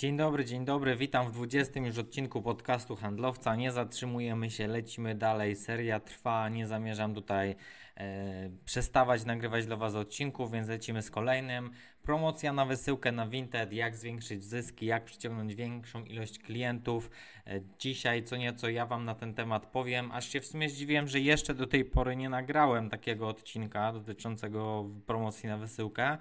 Dzień 0.00 0.16
dobry, 0.16 0.44
dzień 0.44 0.64
dobry. 0.64 0.96
Witam 0.96 1.26
w 1.26 1.32
20 1.32 1.80
już 1.80 1.98
odcinku 1.98 2.42
podcastu 2.42 2.96
Handlowca. 2.96 3.56
Nie 3.56 3.72
zatrzymujemy 3.72 4.50
się, 4.50 4.66
lecimy 4.66 5.14
dalej. 5.14 5.56
Seria 5.56 6.00
trwa. 6.00 6.48
Nie 6.48 6.66
zamierzam 6.66 7.14
tutaj 7.14 7.56
e, 7.96 8.50
przestawać 8.64 9.24
nagrywać 9.24 9.66
dla 9.66 9.76
Was 9.76 9.94
odcinków, 9.94 10.52
więc 10.52 10.68
lecimy 10.68 11.02
z 11.02 11.10
kolejnym. 11.10 11.70
Promocja 12.02 12.52
na 12.52 12.64
wysyłkę 12.64 13.12
na 13.12 13.26
Vinted, 13.26 13.72
jak 13.72 13.96
zwiększyć 13.96 14.44
zyski, 14.44 14.86
jak 14.86 15.04
przyciągnąć 15.04 15.54
większą 15.54 16.04
ilość 16.04 16.38
klientów. 16.38 17.10
E, 17.46 17.60
dzisiaj 17.78 18.24
co 18.24 18.36
nieco 18.36 18.68
ja 18.68 18.86
Wam 18.86 19.04
na 19.04 19.14
ten 19.14 19.34
temat 19.34 19.66
powiem, 19.66 20.12
aż 20.12 20.28
się 20.28 20.40
w 20.40 20.46
sumie 20.46 20.68
zdziwiłem, 20.68 21.08
że 21.08 21.20
jeszcze 21.20 21.54
do 21.54 21.66
tej 21.66 21.84
pory 21.84 22.16
nie 22.16 22.28
nagrałem 22.28 22.90
takiego 22.90 23.28
odcinka 23.28 23.92
dotyczącego 23.92 24.90
promocji 25.06 25.48
na 25.48 25.56
wysyłkę. 25.56 26.18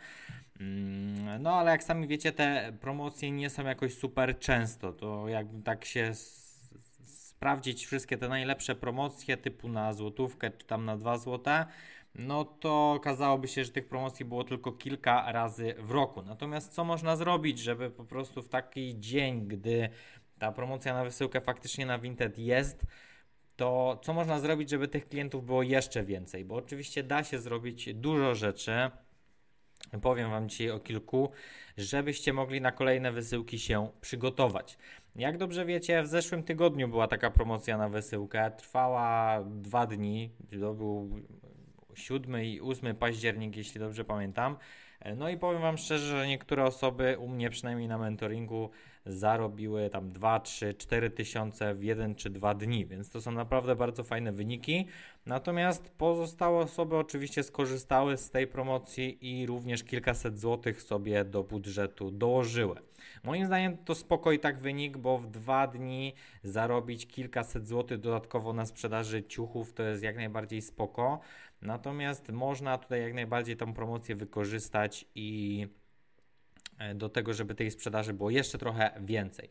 Mm, 0.59 1.41
no 1.41 1.53
ale 1.53 1.71
jak 1.71 1.83
sami 1.83 2.07
wiecie, 2.07 2.31
te 2.31 2.73
promocje 2.81 3.31
nie 3.31 3.49
są 3.49 3.63
jakoś 3.65 3.93
super 3.93 4.39
często. 4.39 4.93
To 4.93 5.27
jakby 5.27 5.63
tak 5.63 5.85
się 5.85 6.13
sprawdzić 7.39 7.85
wszystkie 7.85 8.17
te 8.17 8.29
najlepsze 8.29 8.75
promocje 8.75 9.37
typu 9.37 9.69
na 9.69 9.93
złotówkę 9.93 10.51
czy 10.51 10.65
tam 10.67 10.85
na 10.85 10.97
2 10.97 11.17
złote, 11.17 11.65
no 12.15 12.45
to 12.45 12.91
okazałoby 12.91 13.47
się, 13.47 13.65
że 13.65 13.71
tych 13.71 13.87
promocji 13.87 14.25
było 14.25 14.43
tylko 14.43 14.71
kilka 14.71 15.31
razy 15.31 15.75
w 15.79 15.91
roku. 15.91 16.21
Natomiast 16.21 16.73
co 16.73 16.83
można 16.83 17.15
zrobić, 17.15 17.59
żeby 17.59 17.91
po 17.91 18.05
prostu 18.05 18.41
w 18.41 18.49
taki 18.49 18.99
dzień, 18.99 19.47
gdy 19.47 19.89
ta 20.39 20.51
promocja 20.51 20.93
na 20.93 21.03
wysyłkę 21.03 21.41
faktycznie 21.41 21.85
na 21.85 21.99
Vinted 21.99 22.39
jest, 22.39 22.85
to 23.55 23.99
co 24.03 24.13
można 24.13 24.39
zrobić, 24.39 24.69
żeby 24.69 24.87
tych 24.87 25.07
klientów 25.07 25.45
było 25.45 25.63
jeszcze 25.63 26.03
więcej? 26.03 26.45
Bo 26.45 26.55
oczywiście 26.55 27.03
da 27.03 27.23
się 27.23 27.39
zrobić 27.39 27.93
dużo 27.93 28.35
rzeczy. 28.35 28.71
Powiem 30.01 30.31
Wam 30.31 30.49
dzisiaj 30.49 30.71
o 30.71 30.79
kilku, 30.79 31.31
żebyście 31.77 32.33
mogli 32.33 32.61
na 32.61 32.71
kolejne 32.71 33.11
wysyłki 33.11 33.59
się 33.59 33.89
przygotować. 34.01 34.77
Jak 35.15 35.37
dobrze 35.37 35.65
wiecie, 35.65 36.03
w 36.03 36.07
zeszłym 36.07 36.43
tygodniu 36.43 36.87
była 36.87 37.07
taka 37.07 37.31
promocja 37.31 37.77
na 37.77 37.89
wysyłkę. 37.89 38.51
Trwała 38.57 39.39
dwa 39.43 39.87
dni. 39.87 40.31
To 40.59 40.73
był 40.73 41.21
7 41.95 42.43
i 42.43 42.61
8 42.61 42.95
październik, 42.95 43.57
jeśli 43.57 43.79
dobrze 43.79 44.05
pamiętam. 44.05 44.57
No 45.15 45.29
i 45.29 45.37
powiem 45.37 45.61
Wam 45.61 45.77
szczerze, 45.77 46.07
że 46.17 46.27
niektóre 46.27 46.63
osoby 46.63 47.17
u 47.19 47.27
mnie 47.27 47.49
przynajmniej 47.49 47.87
na 47.87 47.97
mentoringu 47.97 48.69
zarobiły 49.05 49.89
tam 49.89 50.11
2, 50.11 50.39
3, 50.39 50.73
4 50.73 51.09
tysiące 51.09 51.75
w 51.75 51.83
1 51.83 52.15
czy 52.15 52.29
2 52.29 52.53
dni, 52.53 52.85
więc 52.85 53.09
to 53.09 53.21
są 53.21 53.31
naprawdę 53.31 53.75
bardzo 53.75 54.03
fajne 54.03 54.31
wyniki. 54.31 54.87
Natomiast 55.25 55.91
pozostałe 55.97 56.57
osoby 56.57 56.97
oczywiście 56.97 57.43
skorzystały 57.43 58.17
z 58.17 58.31
tej 58.31 58.47
promocji 58.47 59.41
i 59.41 59.45
również 59.45 59.83
kilkaset 59.83 60.39
złotych 60.39 60.81
sobie 60.81 61.25
do 61.25 61.43
budżetu 61.43 62.11
dołożyły. 62.11 62.75
Moim 63.23 63.45
zdaniem 63.45 63.77
to 63.77 63.95
spoko 63.95 64.31
i 64.31 64.39
tak 64.39 64.59
wynik, 64.59 64.97
bo 64.97 65.17
w 65.17 65.27
dwa 65.27 65.67
dni 65.67 66.13
zarobić 66.43 67.07
kilkaset 67.07 67.67
złotych 67.67 67.99
dodatkowo 67.99 68.53
na 68.53 68.65
sprzedaży 68.65 69.23
ciuchów 69.23 69.73
to 69.73 69.83
jest 69.83 70.03
jak 70.03 70.15
najbardziej 70.15 70.61
spoko. 70.61 71.19
Natomiast 71.61 72.31
można 72.31 72.77
tutaj 72.77 73.01
jak 73.01 73.13
najbardziej 73.13 73.57
tą 73.57 73.73
promocję 73.73 74.15
wykorzystać 74.15 75.05
i 75.15 75.67
e, 76.77 76.95
do 76.95 77.09
tego, 77.09 77.33
żeby 77.33 77.55
tej 77.55 77.71
sprzedaży 77.71 78.13
było 78.13 78.29
jeszcze 78.29 78.57
trochę 78.57 78.91
więcej. 79.01 79.49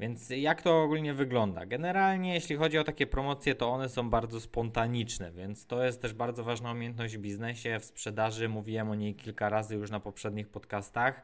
Więc 0.00 0.30
jak 0.30 0.62
to 0.62 0.82
ogólnie 0.82 1.14
wygląda? 1.14 1.66
Generalnie, 1.66 2.34
jeśli 2.34 2.56
chodzi 2.56 2.78
o 2.78 2.84
takie 2.84 3.06
promocje, 3.06 3.54
to 3.54 3.68
one 3.68 3.88
są 3.88 4.10
bardzo 4.10 4.40
spontaniczne, 4.40 5.32
więc 5.32 5.66
to 5.66 5.84
jest 5.84 6.02
też 6.02 6.14
bardzo 6.14 6.44
ważna 6.44 6.72
umiejętność 6.72 7.16
w 7.16 7.20
biznesie, 7.20 7.78
w 7.80 7.84
sprzedaży. 7.84 8.48
Mówiłem 8.48 8.90
o 8.90 8.94
niej 8.94 9.14
kilka 9.14 9.48
razy 9.48 9.74
już 9.74 9.90
na 9.90 10.00
poprzednich 10.00 10.48
podcastach 10.48 11.22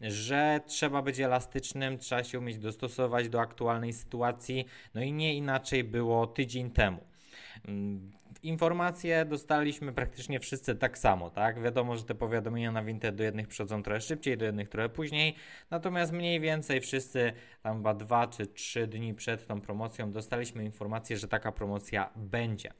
że 0.00 0.60
trzeba 0.66 1.02
być 1.02 1.20
elastycznym, 1.20 1.98
trzeba 1.98 2.24
się 2.24 2.38
umieć 2.38 2.58
dostosować 2.58 3.28
do 3.28 3.40
aktualnej 3.40 3.92
sytuacji, 3.92 4.66
no 4.94 5.02
i 5.02 5.12
nie 5.12 5.34
inaczej 5.34 5.84
było 5.84 6.26
tydzień 6.26 6.70
temu. 6.70 6.98
Mm, 7.64 8.10
informacje 8.42 9.24
dostaliśmy 9.24 9.92
praktycznie 9.92 10.40
wszyscy 10.40 10.76
tak 10.76 10.98
samo, 10.98 11.30
tak? 11.30 11.62
Wiadomo, 11.62 11.96
że 11.96 12.04
te 12.04 12.14
powiadomienia 12.14 12.72
na 12.72 12.84
Vinted 12.84 13.14
do 13.14 13.22
jednych 13.22 13.48
przychodzą 13.48 13.82
trochę 13.82 14.00
szybciej, 14.00 14.38
do 14.38 14.44
jednych 14.44 14.68
trochę 14.68 14.88
później, 14.88 15.34
natomiast 15.70 16.12
mniej 16.12 16.40
więcej 16.40 16.80
wszyscy 16.80 17.32
tam 17.62 17.76
chyba 17.76 17.94
dwa 17.94 18.26
czy 18.26 18.46
trzy 18.46 18.86
dni 18.86 19.14
przed 19.14 19.46
tą 19.46 19.60
promocją 19.60 20.12
dostaliśmy 20.12 20.64
informację, 20.64 21.16
że 21.16 21.28
taka 21.28 21.52
promocja 21.52 22.10
będzie. 22.16 22.72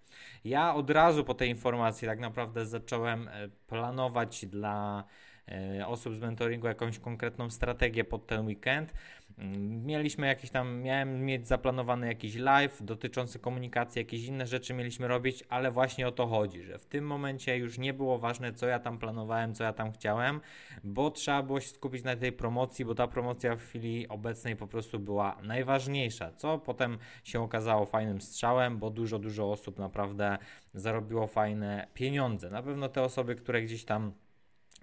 Ja 0.44 0.74
od 0.74 0.90
razu 0.90 1.24
po 1.24 1.34
tej 1.34 1.50
informacji 1.50 2.08
tak 2.08 2.20
naprawdę 2.20 2.66
zacząłem 2.66 3.28
e, 3.28 3.48
planować 3.66 4.46
dla 4.46 5.04
E, 5.50 5.86
osób 5.86 6.14
z 6.14 6.20
mentoringu 6.20 6.66
jakąś 6.66 6.98
konkretną 6.98 7.50
strategię 7.50 8.04
pod 8.04 8.26
ten 8.26 8.46
weekend. 8.46 8.92
Mieliśmy 9.84 10.26
jakieś 10.26 10.50
tam, 10.50 10.82
miałem 10.82 11.24
mieć 11.24 11.48
zaplanowany 11.48 12.06
jakiś 12.06 12.34
live 12.34 12.82
dotyczący 12.84 13.38
komunikacji, 13.38 13.98
jakieś 13.98 14.24
inne 14.24 14.46
rzeczy 14.46 14.74
mieliśmy 14.74 15.08
robić, 15.08 15.44
ale 15.48 15.70
właśnie 15.70 16.08
o 16.08 16.12
to 16.12 16.26
chodzi, 16.26 16.62
że 16.62 16.78
w 16.78 16.84
tym 16.84 17.06
momencie 17.06 17.56
już 17.56 17.78
nie 17.78 17.94
było 17.94 18.18
ważne, 18.18 18.52
co 18.52 18.66
ja 18.66 18.78
tam 18.78 18.98
planowałem, 18.98 19.54
co 19.54 19.64
ja 19.64 19.72
tam 19.72 19.92
chciałem, 19.92 20.40
bo 20.84 21.10
trzeba 21.10 21.42
było 21.42 21.60
się 21.60 21.68
skupić 21.68 22.04
na 22.04 22.16
tej 22.16 22.32
promocji, 22.32 22.84
bo 22.84 22.94
ta 22.94 23.08
promocja 23.08 23.56
w 23.56 23.62
chwili 23.62 24.08
obecnej 24.08 24.56
po 24.56 24.66
prostu 24.66 24.98
była 24.98 25.36
najważniejsza, 25.42 26.32
co 26.32 26.58
potem 26.58 26.98
się 27.24 27.40
okazało 27.40 27.86
fajnym 27.86 28.20
strzałem, 28.20 28.78
bo 28.78 28.90
dużo, 28.90 29.18
dużo 29.18 29.52
osób 29.52 29.78
naprawdę 29.78 30.38
zarobiło 30.74 31.26
fajne 31.26 31.86
pieniądze. 31.94 32.50
Na 32.50 32.62
pewno 32.62 32.88
te 32.88 33.02
osoby, 33.02 33.34
które 33.34 33.62
gdzieś 33.62 33.84
tam 33.84 34.12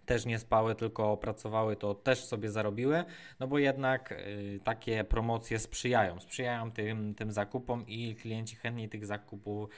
też 0.05 0.25
nie 0.25 0.39
spały, 0.39 0.75
tylko 0.75 1.17
pracowały, 1.17 1.75
to 1.75 1.95
też 1.95 2.25
sobie 2.25 2.49
zarobiły, 2.49 3.03
no 3.39 3.47
bo 3.47 3.59
jednak 3.59 4.11
y, 4.11 4.59
takie 4.63 5.03
promocje 5.03 5.59
sprzyjają, 5.59 6.19
sprzyjają 6.19 6.71
tym, 6.71 7.15
tym 7.15 7.31
zakupom 7.31 7.87
i 7.87 8.15
klienci 8.15 8.55
chętniej 8.55 8.89
tych 8.89 9.05
zakupów 9.05 9.69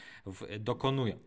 dokonują. 0.59 1.17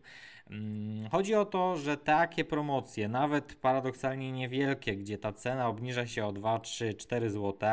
Mm, 0.49 1.09
chodzi 1.09 1.35
o 1.35 1.45
to, 1.45 1.77
że 1.77 1.97
takie 1.97 2.45
promocje, 2.45 3.07
nawet 3.07 3.55
paradoksalnie 3.55 4.31
niewielkie, 4.31 4.95
gdzie 4.95 5.17
ta 5.17 5.33
cena 5.33 5.67
obniża 5.67 6.07
się 6.07 6.25
o 6.25 6.31
2, 6.31 6.59
3, 6.59 6.93
4 6.93 7.29
zł, 7.29 7.69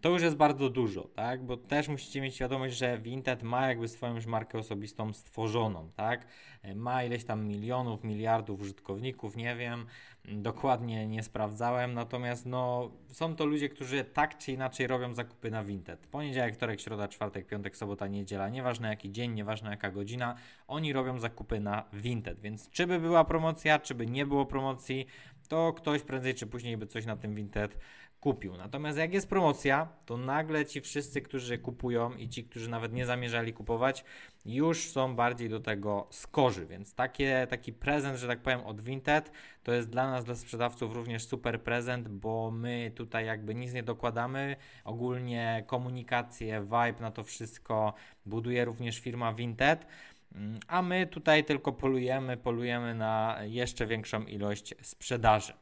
to 0.00 0.08
już 0.08 0.22
jest 0.22 0.36
bardzo 0.36 0.70
dużo, 0.70 1.02
tak? 1.02 1.44
Bo 1.44 1.56
też 1.56 1.88
musicie 1.88 2.20
mieć 2.20 2.34
świadomość, 2.34 2.76
że 2.76 2.98
Vinted 2.98 3.42
ma 3.42 3.68
jakby 3.68 3.88
swoją 3.88 4.14
już 4.14 4.26
markę 4.26 4.58
osobistą 4.58 5.12
stworzoną, 5.12 5.90
tak? 5.96 6.26
E, 6.62 6.74
ma 6.74 7.04
ileś 7.04 7.24
tam 7.24 7.46
milionów, 7.46 8.04
miliardów 8.04 8.60
użytkowników, 8.60 9.36
nie 9.36 9.56
wiem, 9.56 9.86
mm, 10.24 10.42
dokładnie 10.42 11.06
nie 11.06 11.22
sprawdzałem, 11.22 11.94
natomiast 11.94 12.46
no, 12.46 12.90
są 13.08 13.36
to 13.36 13.46
ludzie, 13.46 13.68
którzy 13.68 14.04
tak 14.04 14.38
czy 14.38 14.52
inaczej 14.52 14.86
robią 14.86 15.14
zakupy 15.14 15.50
na 15.50 15.64
Vinted. 15.64 16.06
Poniedziałek, 16.06 16.54
wtorek, 16.54 16.80
środa, 16.80 17.08
czwartek, 17.08 17.46
piątek, 17.46 17.76
sobota, 17.76 18.06
niedziela, 18.06 18.48
nieważne 18.48 18.88
jaki 18.88 19.12
dzień, 19.12 19.32
nieważne 19.32 19.70
jaka 19.70 19.90
godzina, 19.90 20.34
oni 20.68 20.92
robią 20.92 21.18
zakupy 21.18 21.60
na 21.60 21.84
Vinted, 21.92 22.40
więc 22.40 22.70
czy 22.70 22.86
by 22.86 23.00
była 23.00 23.24
promocja, 23.24 23.78
czy 23.78 23.94
by 23.94 24.06
nie 24.06 24.26
było 24.26 24.46
promocji, 24.46 25.06
to 25.48 25.72
ktoś 25.72 26.02
prędzej 26.02 26.34
czy 26.34 26.46
później 26.46 26.76
by 26.76 26.86
coś 26.86 27.06
na 27.06 27.16
tym 27.16 27.34
Vinted 27.34 27.78
kupił. 28.22 28.56
Natomiast 28.56 28.98
jak 28.98 29.14
jest 29.14 29.28
promocja, 29.28 29.88
to 30.06 30.16
nagle 30.16 30.66
ci 30.66 30.80
wszyscy, 30.80 31.22
którzy 31.22 31.58
kupują 31.58 32.14
i 32.14 32.28
ci, 32.28 32.44
którzy 32.44 32.70
nawet 32.70 32.92
nie 32.92 33.06
zamierzali 33.06 33.52
kupować, 33.52 34.04
już 34.46 34.90
są 34.90 35.16
bardziej 35.16 35.48
do 35.48 35.60
tego 35.60 36.06
skorzy. 36.10 36.66
Więc 36.66 36.94
takie, 36.94 37.46
taki 37.50 37.72
prezent, 37.72 38.18
że 38.18 38.26
tak 38.26 38.42
powiem, 38.42 38.60
od 38.60 38.80
Vinted, 38.80 39.32
to 39.62 39.72
jest 39.72 39.90
dla 39.90 40.10
nas, 40.10 40.24
dla 40.24 40.34
sprzedawców 40.34 40.94
również 40.94 41.26
super 41.26 41.62
prezent, 41.62 42.08
bo 42.08 42.50
my 42.50 42.92
tutaj 42.94 43.26
jakby 43.26 43.54
nic 43.54 43.72
nie 43.72 43.82
dokładamy. 43.82 44.56
Ogólnie 44.84 45.64
komunikację, 45.66 46.60
vibe 46.60 47.00
na 47.00 47.10
to 47.10 47.24
wszystko 47.24 47.94
buduje 48.26 48.64
również 48.64 48.98
firma 48.98 49.32
Vinted. 49.32 49.86
Mm, 50.34 50.60
a 50.68 50.82
my 50.82 51.06
tutaj 51.06 51.44
tylko 51.44 51.72
polujemy, 51.72 52.36
polujemy 52.36 52.94
na 52.94 53.38
jeszcze 53.42 53.86
większą 53.86 54.22
ilość 54.22 54.74
sprzedaży. 54.82 55.61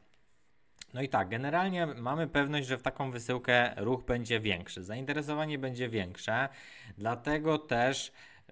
No 0.93 1.01
i 1.01 1.09
tak, 1.09 1.29
generalnie 1.29 1.85
mamy 1.85 2.27
pewność, 2.27 2.67
że 2.67 2.77
w 2.77 2.81
taką 2.81 3.11
wysyłkę 3.11 3.73
ruch 3.77 4.05
będzie 4.05 4.39
większy, 4.39 4.83
zainteresowanie 4.83 5.59
będzie 5.59 5.89
większe, 5.89 6.49
dlatego 6.97 7.57
też 7.57 8.11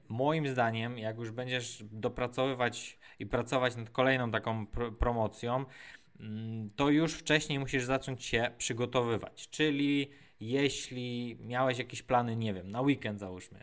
moim 0.09 0.47
zdaniem, 0.47 0.97
jak 0.97 1.17
już 1.17 1.31
będziesz 1.31 1.83
dopracowywać 1.91 2.99
i 3.19 3.25
pracować 3.25 3.75
nad 3.75 3.89
kolejną 3.89 4.31
taką 4.31 4.67
pr 4.67 4.97
promocją, 4.97 5.65
mm, 6.19 6.69
to 6.75 6.89
już 6.89 7.13
wcześniej 7.13 7.59
musisz 7.59 7.83
zacząć 7.83 8.25
się 8.25 8.51
przygotowywać. 8.57 9.49
Czyli 9.49 10.09
jeśli 10.39 11.37
miałeś 11.41 11.77
jakieś 11.77 12.03
plany, 12.03 12.35
nie 12.35 12.53
wiem, 12.53 12.71
na 12.71 12.81
weekend 12.81 13.19
załóżmy, 13.19 13.59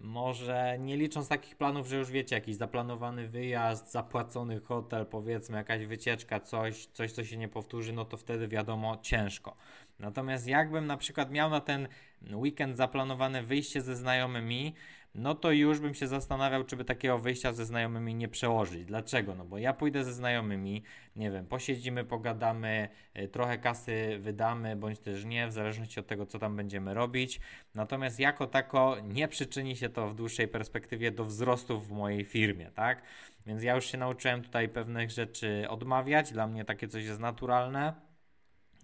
może 0.00 0.76
nie 0.78 0.96
licząc 0.96 1.28
takich 1.28 1.56
planów, 1.56 1.86
że 1.86 1.96
już 1.96 2.10
wiecie, 2.10 2.36
jakiś 2.36 2.56
zaplanowany 2.56 3.28
wyjazd, 3.28 3.92
zapłacony 3.92 4.60
hotel, 4.60 5.06
powiedzmy 5.06 5.56
jakaś 5.56 5.86
wycieczka, 5.86 6.40
coś, 6.40 6.86
coś 6.86 7.12
co 7.12 7.24
się 7.24 7.36
nie 7.36 7.48
powtórzy, 7.48 7.92
no 7.92 8.04
to 8.04 8.16
wtedy 8.16 8.48
wiadomo 8.48 8.96
ciężko. 9.02 9.56
Natomiast 9.98 10.46
jakbym 10.46 10.86
na 10.86 10.96
przykład 10.96 11.30
miał 11.30 11.50
na 11.50 11.60
ten 11.60 11.88
weekend 12.32 12.76
zaplanowane 12.76 13.42
wyjście 13.42 13.82
ze 13.82 13.96
znajomymi, 13.96 14.74
no 15.14 15.34
to 15.34 15.50
już 15.50 15.80
bym 15.80 15.94
się 15.94 16.06
zastanawiał, 16.06 16.64
czy 16.64 16.76
by 16.76 16.84
takiego 16.84 17.18
wyjścia 17.18 17.52
ze 17.52 17.66
znajomymi 17.66 18.14
nie 18.14 18.28
przełożyć. 18.28 18.84
Dlaczego? 18.84 19.34
No 19.34 19.44
bo 19.44 19.58
ja 19.58 19.72
pójdę 19.72 20.04
ze 20.04 20.12
znajomymi, 20.12 20.82
nie 21.16 21.30
wiem, 21.30 21.46
posiedzimy, 21.46 22.04
pogadamy, 22.04 22.88
y, 23.18 23.28
trochę 23.28 23.58
kasy 23.58 24.18
wydamy, 24.20 24.76
bądź 24.76 24.98
też 24.98 25.24
nie, 25.24 25.48
w 25.48 25.52
zależności 25.52 26.00
od 26.00 26.06
tego, 26.06 26.26
co 26.26 26.38
tam 26.38 26.56
będziemy 26.56 26.94
robić. 26.94 27.40
Natomiast 27.74 28.20
jako 28.20 28.46
tako 28.46 28.96
nie 29.02 29.28
przyczyni 29.28 29.76
się 29.76 29.88
to 29.88 30.08
w 30.08 30.14
dłuższej 30.14 30.48
perspektywie 30.48 31.10
do 31.10 31.24
wzrostu 31.24 31.80
w 31.80 31.90
mojej 31.90 32.24
firmie, 32.24 32.70
tak? 32.74 33.02
Więc 33.46 33.62
ja 33.62 33.74
już 33.74 33.86
się 33.86 33.98
nauczyłem 33.98 34.42
tutaj 34.42 34.68
pewnych 34.68 35.10
rzeczy 35.10 35.66
odmawiać. 35.68 36.32
Dla 36.32 36.46
mnie 36.46 36.64
takie 36.64 36.88
coś 36.88 37.04
jest 37.04 37.20
naturalne. 37.20 38.13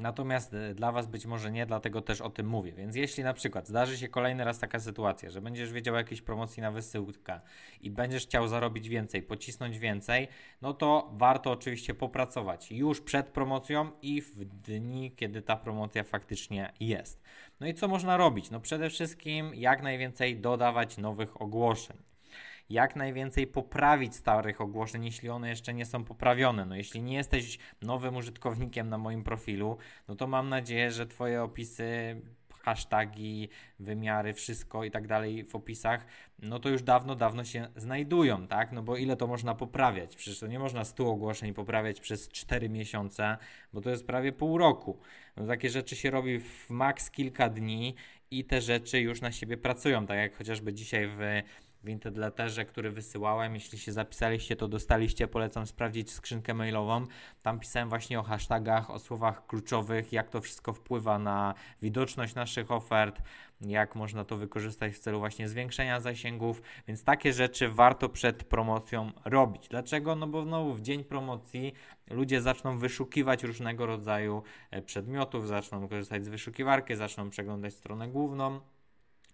Natomiast 0.01 0.55
e, 0.55 0.75
dla 0.75 0.93
Was 0.93 1.07
być 1.07 1.27
może 1.27 1.53
nie, 1.53 1.67
dlatego 1.67 2.03
też 2.03 2.21
o 2.21 2.31
tym 2.31 2.47
mówię. 2.47 2.73
Więc 2.73 2.97
jeśli 2.97 3.25
na 3.25 3.35
przykład 3.35 3.69
zdarzy 3.69 3.99
się 3.99 4.09
kolejny 4.09 4.45
raz 4.45 4.59
taka 4.59 4.81
sytuacja, 4.81 5.31
że 5.31 5.41
będziesz 5.41 5.73
wiedział 5.73 5.95
o 5.95 5.99
jakiejś 5.99 6.23
promocji 6.23 6.63
na 6.63 6.71
wysyłkę 6.71 7.41
i 7.81 7.91
będziesz 7.91 8.23
chciał 8.23 8.49
zarobić 8.49 8.89
więcej, 8.89 9.23
pocisnąć 9.23 9.79
więcej, 9.79 10.29
no 10.63 10.75
to 10.75 11.11
warto 11.13 11.51
oczywiście 11.51 11.95
popracować 11.95 12.73
już 12.73 13.01
przed 13.01 13.27
promocją 13.29 13.91
i 14.03 14.23
w 14.23 14.45
dni, 14.45 15.13
kiedy 15.13 15.43
ta 15.43 15.57
promocja 15.57 16.05
faktycznie 16.05 16.73
jest. 16.81 17.23
No 17.61 17.67
i 17.67 17.75
co 17.75 17.89
można 17.89 18.17
robić? 18.17 18.51
No 18.51 18.61
przede 18.61 18.91
wszystkim 18.91 19.55
jak 19.55 19.83
najwięcej 19.83 20.41
dodawać 20.41 20.99
nowych 20.99 21.43
ogłoszeń 21.43 22.10
jak 22.71 22.97
najwięcej 22.97 23.47
poprawić 23.47 24.17
starych 24.17 24.61
ogłoszeń, 24.61 25.05
jeśli 25.05 25.29
one 25.29 25.49
jeszcze 25.49 25.75
nie 25.75 25.87
są 25.87 26.05
poprawione. 26.05 26.67
No 26.67 26.77
jeśli 26.77 27.03
nie 27.03 27.17
jesteś 27.17 27.59
nowym 27.83 28.17
użytkownikiem 28.17 28.89
na 28.89 28.99
moim 28.99 29.25
profilu, 29.25 29.79
no 30.09 30.17
to 30.17 30.27
mam 30.27 30.49
nadzieję, 30.49 30.91
że 30.91 31.07
Twoje 31.07 31.43
opisy 31.43 32.21
hasztagi, 32.63 33.49
wymiary, 33.79 34.35
wszystko 34.35 34.85
i 34.85 34.91
tak 34.91 35.07
dalej 35.07 35.45
w 35.45 35.55
opisach, 35.55 36.07
no 36.39 36.59
to 36.59 36.69
już 36.69 36.83
dawno, 36.83 37.15
dawno 37.15 37.45
się 37.45 37.69
znajdują, 37.77 38.47
tak? 38.47 38.73
No 38.73 38.83
bo 38.83 38.97
ile 38.97 39.17
to 39.17 39.27
można 39.27 39.55
poprawiać? 39.55 40.17
Przecież 40.17 40.41
to 40.41 40.47
nie 40.47 40.59
można 40.59 40.85
100 40.85 41.07
ogłoszeń 41.07 41.55
poprawiać 41.55 42.01
przez 42.01 42.29
4 42.29 42.69
miesiące, 42.69 43.37
bo 43.73 43.81
to 43.81 43.91
jest 43.91 44.07
prawie 44.07 44.33
pół 44.33 44.59
roku. 44.59 44.99
No 45.37 45.47
takie 45.47 45.71
rzeczy 45.71 45.97
się 45.97 46.11
robi 46.11 46.41
w 46.41 46.71
maks 46.71 47.11
kilka 47.11 47.49
dni 47.49 47.95
i 48.31 48.45
te 48.45 48.61
rzeczy 48.61 49.01
już 49.01 49.21
na 49.21 49.33
siebie 49.33 49.57
pracują, 49.57 50.07
tak 50.07 50.17
jak 50.17 50.37
chociażby 50.37 50.73
dzisiaj 50.73 51.09
w 51.09 51.21
w 51.83 51.89
Intedletterze, 51.89 52.65
który 52.65 52.91
wysyłałem. 52.91 53.55
Jeśli 53.55 53.79
się 53.79 53.93
zapisaliście, 53.93 54.57
to 54.57 54.69
dostaliście. 54.69 55.29
Polecam 55.29 55.67
sprawdzić 55.67 56.11
skrzynkę 56.11 56.55
mailową. 56.55 57.07
Tam 57.43 57.61
pisałem 57.61 57.89
właśnie 57.89 58.21
o 58.21 58.23
hashtagach, 58.23 58.91
o 58.91 58.99
słowach 58.99 59.47
kluczowych, 59.47 60.13
jak 60.13 60.31
to 60.31 60.41
wszystko 60.41 60.73
wpływa 60.73 61.19
na 61.19 61.55
widoczność 61.83 62.35
naszych 62.35 62.71
ofert, 62.71 63.23
jak 63.61 63.95
można 63.95 64.25
to 64.25 64.37
wykorzystać 64.37 64.93
w 64.93 64.99
celu 64.99 65.19
właśnie 65.19 65.49
zwiększenia 65.49 66.01
zasięgów. 66.01 66.63
Więc 66.89 67.05
takie 67.05 67.33
rzeczy 67.33 67.69
warto 67.69 68.09
przed 68.09 68.45
promocją 68.45 69.13
robić. 69.25 69.69
Dlaczego? 69.69 70.17
No 70.17 70.27
bo 70.27 70.43
znowu 70.43 70.75
w 70.75 70.81
dzień 70.81 71.05
promocji 71.05 71.73
ludzie 72.11 72.41
zaczną 72.41 72.79
wyszukiwać 72.79 73.45
różnego 73.45 73.87
rodzaju 73.87 74.43
e, 74.71 74.83
przedmiotów, 74.83 75.49
zaczną 75.49 75.89
korzystać 75.89 76.25
z 76.25 76.29
wyszukiwarki, 76.29 76.97
zaczną 76.97 77.31
przeglądać 77.31 77.75
stronę 77.75 78.09
główną 78.09 78.61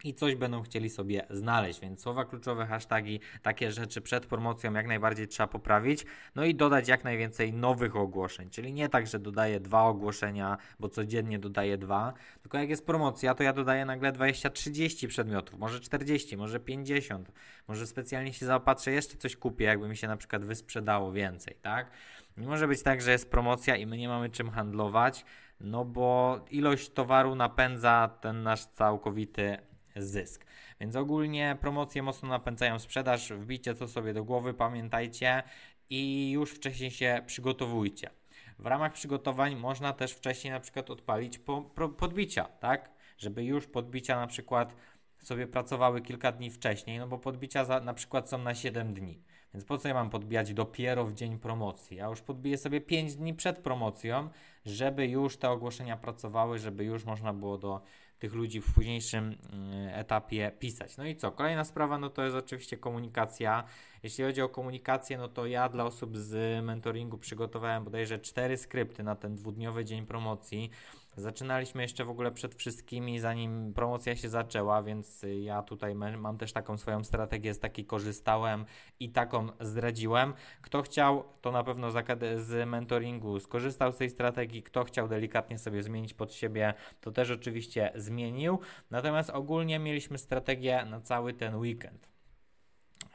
i 0.06 0.14
coś 0.14 0.34
będą 0.34 0.62
chcieli 0.62 0.90
sobie 0.90 1.26
znaleźć, 1.30 1.80
więc 1.80 2.00
słowa 2.00 2.24
kluczowe, 2.24 2.66
hasztagi, 2.66 3.20
takie 3.42 3.72
rzeczy 3.72 4.00
przed 4.00 4.26
promocją 4.26 4.72
jak 4.72 4.86
najbardziej 4.86 5.28
trzeba 5.28 5.46
poprawić, 5.46 6.04
no 6.34 6.44
i 6.44 6.54
dodać 6.54 6.88
jak 6.88 7.04
najwięcej 7.04 7.52
nowych 7.52 7.96
ogłoszeń, 7.96 8.50
czyli 8.50 8.72
nie 8.72 8.88
tak, 8.88 9.06
że 9.06 9.18
dodaję 9.18 9.60
dwa 9.60 9.82
ogłoszenia, 9.82 10.58
bo 10.80 10.88
codziennie 10.88 11.38
dodaję 11.38 11.78
dwa, 11.78 12.12
tylko 12.42 12.58
jak 12.58 12.68
jest 12.68 12.86
promocja, 12.86 13.34
to 13.34 13.42
ja 13.42 13.52
dodaję 13.52 13.84
nagle 13.84 14.12
20-30 14.12 15.08
przedmiotów, 15.08 15.58
może 15.58 15.80
40, 15.80 16.36
może 16.36 16.60
50, 16.60 17.32
może 17.68 17.86
specjalnie 17.86 18.32
się 18.32 18.46
zaopatrzę, 18.46 18.92
jeszcze 18.92 19.16
coś 19.16 19.36
kupię, 19.36 19.64
jakby 19.64 19.88
mi 19.88 19.96
się 19.96 20.08
na 20.08 20.16
przykład 20.16 20.44
wysprzedało 20.44 21.12
więcej, 21.12 21.56
tak? 21.62 21.90
Nie 22.36 22.46
może 22.46 22.68
być 22.68 22.82
tak, 22.82 23.02
że 23.02 23.10
jest 23.10 23.30
promocja 23.30 23.76
i 23.76 23.86
my 23.86 23.96
nie 23.96 24.08
mamy 24.08 24.30
czym 24.30 24.50
handlować, 24.50 25.24
no 25.60 25.84
bo 25.84 26.40
ilość 26.50 26.90
towaru 26.90 27.34
napędza 27.34 28.10
ten 28.20 28.42
nasz 28.42 28.64
całkowity 28.64 29.58
zysk. 29.96 30.46
Więc 30.80 30.96
ogólnie 30.96 31.56
promocje 31.60 32.02
mocno 32.02 32.28
napędzają 32.28 32.78
sprzedaż, 32.78 33.32
wbicie 33.32 33.74
to 33.74 33.88
sobie 33.88 34.14
do 34.14 34.24
głowy, 34.24 34.54
pamiętajcie 34.54 35.42
i 35.90 36.30
już 36.30 36.50
wcześniej 36.50 36.90
się 36.90 37.22
przygotowujcie. 37.26 38.10
W 38.58 38.66
ramach 38.66 38.92
przygotowań 38.92 39.56
można 39.56 39.92
też 39.92 40.12
wcześniej 40.12 40.52
na 40.52 40.60
przykład 40.60 40.90
odpalić 40.90 41.38
po, 41.38 41.62
podbicia, 41.98 42.44
tak? 42.44 42.90
Żeby 43.18 43.44
już 43.44 43.66
podbicia 43.66 44.16
na 44.20 44.26
przykład 44.26 44.76
sobie 45.18 45.46
pracowały 45.46 46.02
kilka 46.02 46.32
dni 46.32 46.50
wcześniej, 46.50 46.98
no 46.98 47.08
bo 47.08 47.18
podbicia 47.18 47.64
za, 47.64 47.80
na 47.80 47.94
przykład 47.94 48.30
są 48.30 48.38
na 48.38 48.54
7 48.54 48.94
dni. 48.94 49.22
Więc 49.54 49.64
po 49.64 49.78
co 49.78 49.88
ja 49.88 49.94
mam 49.94 50.10
podbijać 50.10 50.54
dopiero 50.54 51.04
w 51.04 51.12
dzień 51.12 51.38
promocji? 51.38 51.96
Ja 51.96 52.06
już 52.06 52.20
podbiję 52.20 52.58
sobie 52.58 52.80
5 52.80 53.14
dni 53.14 53.34
przed 53.34 53.58
promocją, 53.58 54.28
żeby 54.66 55.06
już 55.06 55.36
te 55.36 55.50
ogłoszenia 55.50 55.96
pracowały, 55.96 56.58
żeby 56.58 56.84
już 56.84 57.04
można 57.04 57.32
było 57.32 57.58
do 57.58 57.80
tych 58.18 58.34
ludzi 58.34 58.60
w 58.60 58.74
późniejszym 58.74 59.24
mm, 59.52 59.88
etapie 59.88 60.52
pisać. 60.58 60.96
No 60.96 61.06
i 61.06 61.16
co? 61.16 61.32
Kolejna 61.32 61.64
sprawa, 61.64 61.98
no 61.98 62.10
to 62.10 62.24
jest 62.24 62.36
oczywiście 62.36 62.76
komunikacja. 62.76 63.64
Jeśli 64.02 64.24
chodzi 64.24 64.42
o 64.42 64.48
komunikację, 64.48 65.18
no 65.18 65.28
to 65.28 65.46
ja 65.46 65.68
dla 65.68 65.84
osób 65.84 66.16
z 66.16 66.64
mentoringu 66.64 67.18
przygotowałem 67.18 67.84
bodajże 67.84 68.18
cztery 68.18 68.56
skrypty 68.56 69.02
na 69.02 69.14
ten 69.14 69.34
dwudniowy 69.34 69.84
dzień 69.84 70.06
promocji. 70.06 70.70
Zaczynaliśmy 71.16 71.82
jeszcze 71.82 72.04
w 72.04 72.10
ogóle 72.10 72.32
przed 72.32 72.54
wszystkimi, 72.54 73.20
zanim 73.20 73.72
promocja 73.74 74.16
się 74.16 74.28
zaczęła, 74.28 74.82
więc 74.82 75.26
ja 75.42 75.62
tutaj 75.62 75.94
mam 75.94 76.38
też 76.38 76.52
taką 76.52 76.76
swoją 76.78 77.04
strategię, 77.04 77.54
z 77.54 77.58
takiej 77.58 77.84
korzystałem 77.84 78.64
i 79.00 79.10
taką 79.10 79.48
zdradziłem. 79.60 80.34
Kto 80.62 80.82
chciał, 80.82 81.24
to 81.40 81.52
na 81.52 81.64
pewno 81.64 81.90
z 82.36 82.68
mentoringu 82.68 83.40
skorzystał 83.40 83.92
z 83.92 83.96
tej 83.96 84.10
strategii. 84.10 84.62
Kto 84.62 84.84
chciał 84.84 85.08
delikatnie 85.08 85.58
sobie 85.58 85.82
zmienić 85.82 86.14
pod 86.14 86.32
siebie, 86.32 86.74
to 87.00 87.12
też 87.12 87.30
oczywiście 87.30 87.92
zmienił. 87.94 88.58
Natomiast 88.90 89.30
ogólnie 89.30 89.78
mieliśmy 89.78 90.18
strategię 90.18 90.84
na 90.84 91.00
cały 91.00 91.32
ten 91.32 91.54
weekend. 91.56 92.15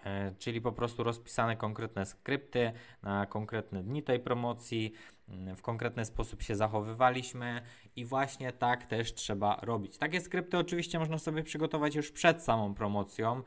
E, 0.06 0.34
czyli 0.40 0.62
po 0.62 0.72
prostu 0.72 1.04
rozpisane 1.04 1.58
konkretne 1.58 2.06
skrypty 2.06 2.72
na 3.04 3.26
konkretne 3.26 3.84
dni 3.84 4.04
tej 4.04 4.20
promocji, 4.20 4.94
mm, 5.30 5.56
w 5.56 5.62
konkretny 5.62 6.06
sposób 6.06 6.42
się 6.42 6.56
zachowywaliśmy 6.56 7.62
i 7.96 8.06
właśnie 8.06 8.52
tak 8.52 8.86
też 8.86 9.14
trzeba 9.14 9.60
robić. 9.62 9.98
Takie 9.98 10.22
skrypty 10.22 10.58
oczywiście 10.58 11.00
można 11.00 11.18
sobie 11.18 11.44
przygotować 11.44 11.96
już 11.96 12.12
przed 12.12 12.44
samą 12.44 12.74
promocją, 12.74 13.42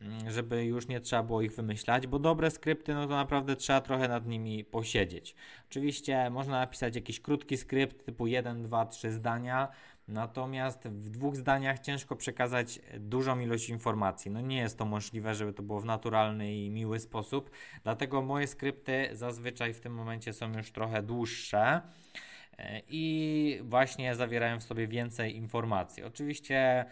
mm, 0.00 0.30
żeby 0.30 0.64
już 0.64 0.88
nie 0.88 1.00
trzeba 1.00 1.22
było 1.22 1.42
ich 1.42 1.54
wymyślać, 1.54 2.06
bo 2.06 2.18
dobre 2.18 2.50
skrypty, 2.50 2.94
no 2.94 3.06
to 3.06 3.16
naprawdę 3.16 3.56
trzeba 3.56 3.80
trochę 3.80 4.08
nad 4.08 4.26
nimi 4.26 4.64
posiedzieć. 4.64 5.34
Oczywiście 5.70 6.30
można 6.30 6.52
napisać 6.60 6.94
jakiś 6.94 7.20
krótki 7.20 7.56
skrypt 7.56 8.06
typu 8.06 8.26
1, 8.26 8.62
2, 8.62 8.86
3 8.86 9.12
zdania, 9.12 9.68
Natomiast 10.08 10.88
w 10.88 11.10
dwóch 11.10 11.36
zdaniach 11.36 11.78
ciężko 11.78 12.16
przekazać 12.16 12.80
dużą 12.98 13.40
ilość 13.40 13.68
informacji. 13.68 14.30
No 14.30 14.40
nie 14.40 14.56
jest 14.56 14.78
to 14.78 14.84
możliwe, 14.84 15.34
żeby 15.34 15.52
to 15.52 15.62
było 15.62 15.80
w 15.80 15.84
naturalny 15.84 16.54
i 16.54 16.70
miły 16.70 17.00
sposób. 17.00 17.50
Dlatego 17.82 18.22
moje 18.22 18.46
skrypty 18.46 19.08
zazwyczaj 19.12 19.74
w 19.74 19.80
tym 19.80 19.94
momencie 19.94 20.32
są 20.32 20.52
już 20.52 20.72
trochę 20.72 21.02
dłuższe 21.02 21.80
e, 22.58 22.82
i 22.88 23.60
właśnie 23.62 24.14
zawierają 24.14 24.60
w 24.60 24.62
sobie 24.62 24.86
więcej 24.86 25.36
informacji. 25.36 26.04
Oczywiście 26.04 26.84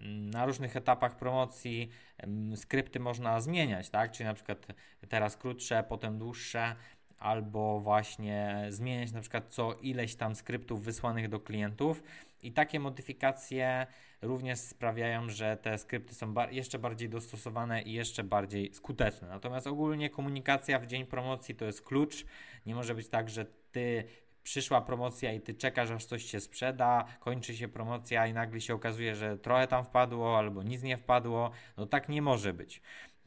mm, 0.00 0.30
na 0.30 0.46
różnych 0.46 0.76
etapach 0.76 1.16
promocji 1.16 1.90
mm, 2.18 2.56
skrypty 2.56 3.00
można 3.00 3.40
zmieniać, 3.40 3.90
tak? 3.90 4.12
Czyli 4.12 4.26
na 4.26 4.34
przykład 4.34 4.66
teraz 5.08 5.36
krótsze, 5.36 5.84
potem 5.88 6.18
dłuższe, 6.18 6.76
albo 7.24 7.80
właśnie 7.80 8.66
zmieniać 8.68 9.12
na 9.12 9.20
przykład 9.20 9.44
co 9.48 9.74
ileś 9.74 10.14
tam 10.14 10.34
skryptów 10.34 10.84
wysłanych 10.84 11.28
do 11.28 11.40
klientów 11.40 12.02
i 12.42 12.52
takie 12.52 12.80
modyfikacje 12.80 13.86
również 14.22 14.58
sprawiają, 14.58 15.28
że 15.28 15.56
te 15.56 15.78
skrypty 15.78 16.14
są 16.14 16.34
bar 16.34 16.52
jeszcze 16.52 16.78
bardziej 16.78 17.08
dostosowane 17.08 17.82
i 17.82 17.92
jeszcze 17.92 18.24
bardziej 18.24 18.74
skuteczne. 18.74 19.28
Natomiast 19.28 19.66
ogólnie 19.66 20.10
komunikacja 20.10 20.78
w 20.78 20.86
dzień 20.86 21.06
promocji 21.06 21.54
to 21.54 21.64
jest 21.64 21.82
klucz. 21.82 22.24
Nie 22.66 22.74
może 22.74 22.94
być 22.94 23.08
tak, 23.08 23.30
że 23.30 23.46
ty 23.72 24.04
przyszła 24.42 24.80
promocja 24.80 25.32
i 25.32 25.40
ty 25.40 25.54
czekasz, 25.54 25.90
aż 25.90 26.04
coś 26.04 26.24
się 26.24 26.40
sprzeda, 26.40 27.04
kończy 27.20 27.56
się 27.56 27.68
promocja 27.68 28.26
i 28.26 28.32
nagle 28.32 28.60
się 28.60 28.74
okazuje, 28.74 29.14
że 29.14 29.38
trochę 29.38 29.66
tam 29.66 29.84
wpadło 29.84 30.38
albo 30.38 30.62
nic 30.62 30.82
nie 30.82 30.96
wpadło. 30.96 31.50
No 31.76 31.86
tak 31.86 32.08
nie 32.08 32.22
może 32.22 32.52
być 32.52 32.82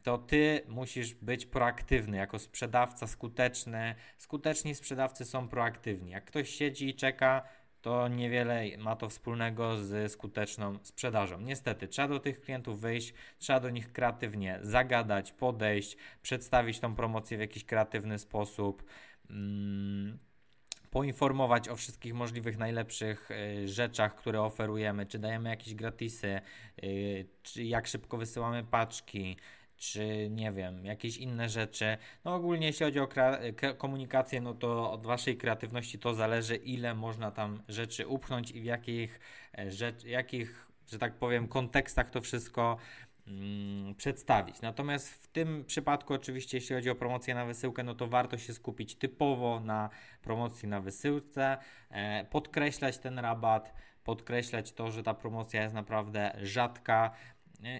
to 0.07 0.17
ty 0.17 0.61
musisz 0.67 1.13
być 1.13 1.45
proaktywny 1.45 2.17
jako 2.17 2.39
sprzedawca, 2.39 3.07
skuteczny. 3.07 3.95
Skuteczni 4.17 4.75
sprzedawcy 4.75 5.25
są 5.25 5.47
proaktywni. 5.47 6.11
Jak 6.11 6.25
ktoś 6.25 6.49
siedzi 6.49 6.89
i 6.89 6.95
czeka, 6.95 7.43
to 7.81 8.07
niewiele 8.07 8.63
ma 8.77 8.95
to 8.95 9.09
wspólnego 9.09 9.77
z 9.77 10.11
skuteczną 10.11 10.79
sprzedażą. 10.83 11.41
Niestety, 11.41 11.87
trzeba 11.87 12.07
do 12.07 12.19
tych 12.19 12.41
klientów 12.41 12.81
wyjść, 12.81 13.13
trzeba 13.37 13.59
do 13.59 13.69
nich 13.69 13.91
kreatywnie 13.91 14.59
zagadać, 14.61 15.31
podejść, 15.31 15.97
przedstawić 16.21 16.79
tą 16.79 16.95
promocję 16.95 17.37
w 17.37 17.41
jakiś 17.41 17.65
kreatywny 17.65 18.19
sposób. 18.19 18.83
Hmm 19.27 20.19
poinformować 20.91 21.69
o 21.69 21.75
wszystkich 21.75 22.13
możliwych 22.13 22.57
najlepszych 22.57 23.31
y, 23.31 23.67
rzeczach, 23.67 24.15
które 24.15 24.41
oferujemy, 24.41 25.05
czy 25.05 25.19
dajemy 25.19 25.49
jakieś 25.49 25.75
gratisy, 25.75 26.41
y, 26.83 27.25
czy 27.43 27.63
jak 27.63 27.87
szybko 27.87 28.17
wysyłamy 28.17 28.63
paczki, 28.63 29.37
czy 29.77 30.29
nie 30.29 30.51
wiem, 30.51 30.85
jakieś 30.85 31.17
inne 31.17 31.49
rzeczy. 31.49 31.97
No 32.25 32.35
ogólnie 32.35 32.67
jeśli 32.67 32.85
chodzi 32.85 32.99
o 32.99 33.07
komunikację, 33.77 34.41
no 34.41 34.53
to 34.53 34.91
od 34.91 35.05
waszej 35.05 35.37
kreatywności 35.37 35.99
to 35.99 36.13
zależy, 36.13 36.55
ile 36.55 36.95
można 36.95 37.31
tam 37.31 37.63
rzeczy 37.67 38.07
upchnąć 38.07 38.51
i 38.51 38.61
w 38.61 38.63
jakich, 38.63 39.19
e, 39.57 39.71
rzecz, 39.71 40.03
jakich 40.03 40.67
że 40.91 40.99
tak 40.99 41.13
powiem, 41.13 41.47
kontekstach 41.47 42.09
to 42.09 42.21
wszystko 42.21 42.77
mm, 43.27 43.95
przedstawić. 43.95 44.61
Natomiast 44.61 45.09
w 45.09 45.27
tym 45.27 45.65
przypadku, 45.65 46.13
oczywiście, 46.13 46.57
jeśli 46.57 46.75
chodzi 46.75 46.89
o 46.89 46.95
promocję 46.95 47.35
na 47.35 47.45
wysyłkę, 47.45 47.83
no 47.83 47.95
to 47.95 48.07
warto 48.07 48.37
się 48.37 48.53
skupić 48.53 48.95
typowo 48.95 49.59
na 49.59 49.89
promocji 50.21 50.67
na 50.67 50.81
wysyłce, 50.81 51.57
e, 51.89 52.25
podkreślać 52.25 52.97
ten 52.97 53.19
rabat, 53.19 53.73
podkreślać 54.03 54.73
to, 54.73 54.91
że 54.91 55.03
ta 55.03 55.13
promocja 55.13 55.63
jest 55.63 55.75
naprawdę 55.75 56.37
rzadka, 56.41 57.11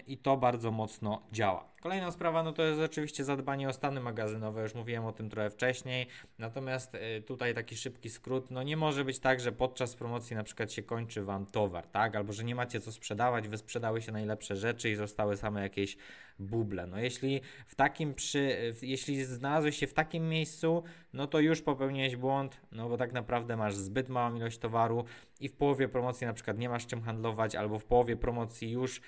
i 0.06 0.18
to 0.18 0.36
bardzo 0.36 0.70
mocno 0.70 1.22
działa. 1.32 1.68
Kolejna 1.80 2.10
sprawa 2.10 2.42
no 2.42 2.52
to 2.52 2.62
jest 2.62 2.80
oczywiście 2.80 3.24
zadbanie 3.24 3.68
o 3.68 3.72
stany 3.72 4.00
magazynowe, 4.00 4.62
już 4.62 4.74
mówiłem 4.74 5.04
o 5.04 5.12
tym 5.12 5.30
trochę 5.30 5.50
wcześniej, 5.50 6.06
natomiast 6.38 6.94
y, 6.94 7.22
tutaj 7.22 7.54
taki 7.54 7.76
szybki 7.76 8.10
skrót, 8.10 8.50
no 8.50 8.62
nie 8.62 8.76
może 8.76 9.04
być 9.04 9.18
tak, 9.18 9.40
że 9.40 9.52
podczas 9.52 9.96
promocji 9.96 10.36
na 10.36 10.44
przykład 10.44 10.72
się 10.72 10.82
kończy 10.82 11.24
Wam 11.24 11.46
towar, 11.46 11.86
tak, 11.86 12.16
albo 12.16 12.32
że 12.32 12.44
nie 12.44 12.54
macie 12.54 12.80
co 12.80 12.92
sprzedawać, 12.92 13.48
wysprzedały 13.48 14.02
się 14.02 14.12
najlepsze 14.12 14.56
rzeczy 14.56 14.90
i 14.90 14.94
zostały 14.94 15.36
same 15.36 15.62
jakieś 15.62 15.96
buble. 16.38 16.86
No 16.86 17.00
jeśli 17.00 17.40
w 17.66 17.74
takim 17.74 18.14
przy, 18.14 18.74
jeśli 18.82 19.24
znalazłeś 19.24 19.76
się 19.76 19.86
w 19.86 19.94
takim 19.94 20.28
miejscu, 20.28 20.82
no 21.12 21.26
to 21.26 21.40
już 21.40 21.62
popełniłeś 21.62 22.16
błąd, 22.16 22.60
no 22.72 22.88
bo 22.88 22.96
tak 22.96 23.12
naprawdę 23.12 23.56
masz 23.56 23.74
zbyt 23.74 24.08
małą 24.08 24.34
ilość 24.34 24.58
towaru 24.58 25.04
i 25.40 25.48
w 25.48 25.52
połowie 25.52 25.88
promocji 25.88 26.26
na 26.26 26.32
przykład 26.32 26.58
nie 26.58 26.68
masz 26.68 26.86
czym 26.86 27.02
handlować, 27.02 27.54
albo 27.54 27.78
w 27.78 27.84
połowie 27.84 28.16
promocji 28.16 28.70
już 28.70 29.00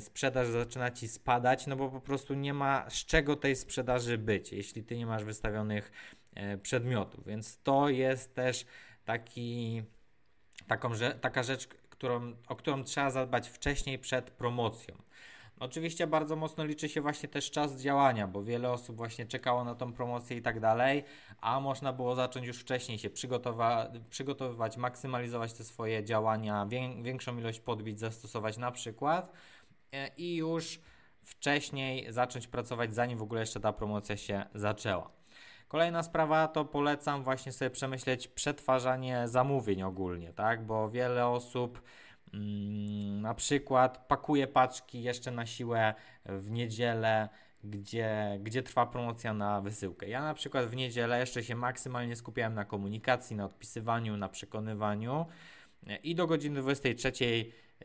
sprzedaż 0.00 0.48
zaczyna 0.48 0.90
ci 0.90 1.08
spadać, 1.08 1.66
no 1.66 1.76
bo 1.76 1.90
po 1.90 2.00
prostu 2.00 2.34
nie 2.34 2.54
ma 2.54 2.90
z 2.90 3.04
czego 3.04 3.36
tej 3.36 3.56
sprzedaży 3.56 4.18
być, 4.18 4.52
jeśli 4.52 4.84
ty 4.84 4.96
nie 4.96 5.06
masz 5.06 5.24
wystawionych 5.24 5.92
e, 6.34 6.58
przedmiotów. 6.58 7.26
Więc 7.26 7.62
to 7.62 7.88
jest 7.88 8.34
też 8.34 8.66
taki, 9.04 9.82
taką, 10.66 10.90
taka 11.20 11.42
rzecz, 11.42 11.66
którą, 11.66 12.36
o 12.48 12.56
którą 12.56 12.84
trzeba 12.84 13.10
zadbać 13.10 13.48
wcześniej 13.48 13.98
przed 13.98 14.30
promocją. 14.30 14.94
Oczywiście 15.60 16.06
bardzo 16.06 16.36
mocno 16.36 16.64
liczy 16.64 16.88
się 16.88 17.00
właśnie 17.00 17.28
też 17.28 17.50
czas 17.50 17.80
działania, 17.80 18.26
bo 18.28 18.42
wiele 18.42 18.70
osób 18.70 18.96
właśnie 18.96 19.26
czekało 19.26 19.64
na 19.64 19.74
tą 19.74 19.92
promocję 19.92 20.36
i 20.36 20.42
tak 20.42 20.60
dalej, 20.60 21.04
a 21.40 21.60
można 21.60 21.92
było 21.92 22.14
zacząć 22.14 22.46
już 22.46 22.58
wcześniej 22.58 22.98
się 22.98 23.10
przygotowa 23.10 23.92
przygotowywać, 24.10 24.76
maksymalizować 24.76 25.52
te 25.52 25.64
swoje 25.64 26.04
działania, 26.04 26.66
większą 27.02 27.38
ilość 27.38 27.60
podbić 27.60 28.00
zastosować 28.00 28.56
na 28.56 28.72
przykład 28.72 29.32
i 30.16 30.36
już 30.36 30.80
wcześniej 31.22 32.12
zacząć 32.12 32.46
pracować, 32.46 32.94
zanim 32.94 33.18
w 33.18 33.22
ogóle 33.22 33.40
jeszcze 33.40 33.60
ta 33.60 33.72
promocja 33.72 34.16
się 34.16 34.44
zaczęła. 34.54 35.10
Kolejna 35.68 36.02
sprawa 36.02 36.48
to 36.48 36.64
polecam 36.64 37.24
właśnie 37.24 37.52
sobie 37.52 37.70
przemyśleć 37.70 38.28
przetwarzanie 38.28 39.22
zamówień 39.28 39.82
ogólnie, 39.82 40.32
tak? 40.32 40.66
Bo 40.66 40.90
wiele 40.90 41.26
osób 41.26 41.82
mm, 42.34 43.20
na 43.20 43.34
przykład 43.34 44.08
pakuje 44.08 44.46
paczki 44.46 45.02
jeszcze 45.02 45.30
na 45.30 45.46
siłę 45.46 45.94
w 46.26 46.50
niedzielę, 46.50 47.28
gdzie, 47.64 48.38
gdzie 48.42 48.62
trwa 48.62 48.86
promocja 48.86 49.34
na 49.34 49.60
wysyłkę. 49.60 50.08
Ja 50.08 50.22
na 50.22 50.34
przykład 50.34 50.66
w 50.66 50.76
niedzielę 50.76 51.20
jeszcze 51.20 51.44
się 51.44 51.54
maksymalnie 51.54 52.16
skupiałem 52.16 52.54
na 52.54 52.64
komunikacji, 52.64 53.36
na 53.36 53.44
odpisywaniu, 53.44 54.16
na 54.16 54.28
przekonywaniu 54.28 55.26
e, 55.86 55.96
i 55.96 56.14
do 56.14 56.26
godziny 56.26 56.60
23 56.60 57.12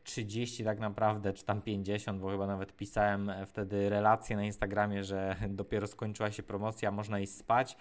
30 0.03 0.63
tak 0.63 0.79
naprawdę, 0.79 1.34
czy 1.34 1.46
tam 1.46 1.62
50, 1.62 2.22
bo 2.22 2.29
chyba 2.29 2.48
nawet 2.48 2.75
pisałem 2.75 3.31
wtedy 3.46 3.89
relację 3.89 4.36
na 4.36 4.43
Instagramie, 4.43 5.03
że 5.03 5.36
dopiero 5.50 5.88
skończyła 5.88 6.31
się 6.31 6.43
promocja, 6.43 6.91
można 6.91 7.19
iść 7.19 7.34
spać. 7.34 7.77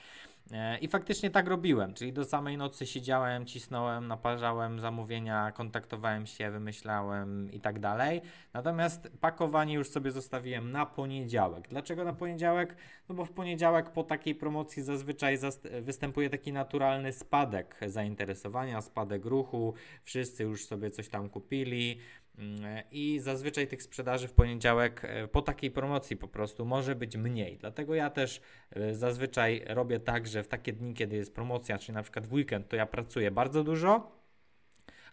E, 0.52 0.78
I 0.78 0.88
faktycznie 0.88 1.30
tak 1.30 1.46
robiłem, 1.46 1.94
czyli 1.94 2.12
do 2.12 2.24
samej 2.24 2.56
nocy 2.56 2.86
siedziałem, 2.86 3.46
cisnąłem, 3.46 4.06
naparzałem 4.06 4.80
zamówienia, 4.80 5.52
kontaktowałem 5.52 6.26
się, 6.26 6.50
wymyślałem 6.50 7.52
i 7.52 7.60
tak 7.60 7.78
dalej. 7.80 8.20
Natomiast 8.52 9.08
pakowanie 9.20 9.74
już 9.74 9.88
sobie 9.88 10.10
zostawiłem 10.10 10.70
na 10.70 10.86
poniedziałek. 10.86 11.68
Dlaczego 11.68 12.04
na 12.04 12.12
poniedziałek? 12.12 12.76
No 13.08 13.14
bo 13.14 13.24
w 13.24 13.30
poniedziałek 13.30 13.90
po 13.90 14.04
takiej 14.04 14.34
promocji 14.34 14.82
zazwyczaj 14.82 15.38
występuje 15.82 16.30
taki 16.30 16.52
naturalny 16.52 17.12
spadek 17.12 17.76
zainteresowania, 17.86 18.80
spadek 18.80 19.24
ruchu, 19.24 19.74
wszyscy 20.02 20.42
już 20.42 20.64
sobie 20.64 20.90
coś 20.90 21.08
tam 21.08 21.28
kupili. 21.28 21.98
Mm, 22.38 22.82
I 22.90 23.18
zazwyczaj 23.20 23.66
tych 23.66 23.82
sprzedaży 23.82 24.28
w 24.28 24.32
poniedziałek 24.32 25.04
e, 25.04 25.28
po 25.28 25.42
takiej 25.42 25.70
promocji 25.70 26.16
po 26.16 26.28
prostu 26.28 26.66
może 26.66 26.94
być 26.94 27.16
mniej. 27.16 27.58
Dlatego 27.58 27.94
ja 27.94 28.10
też 28.10 28.40
e, 28.70 28.94
zazwyczaj 28.94 29.64
robię 29.66 30.00
tak, 30.00 30.26
że 30.26 30.42
w 30.42 30.48
takie 30.48 30.72
dni, 30.72 30.94
kiedy 30.94 31.16
jest 31.16 31.34
promocja, 31.34 31.78
czyli 31.78 31.94
na 31.94 32.02
przykład 32.02 32.26
w 32.26 32.32
weekend, 32.32 32.68
to 32.68 32.76
ja 32.76 32.86
pracuję 32.86 33.30
bardzo 33.30 33.64
dużo, 33.64 34.17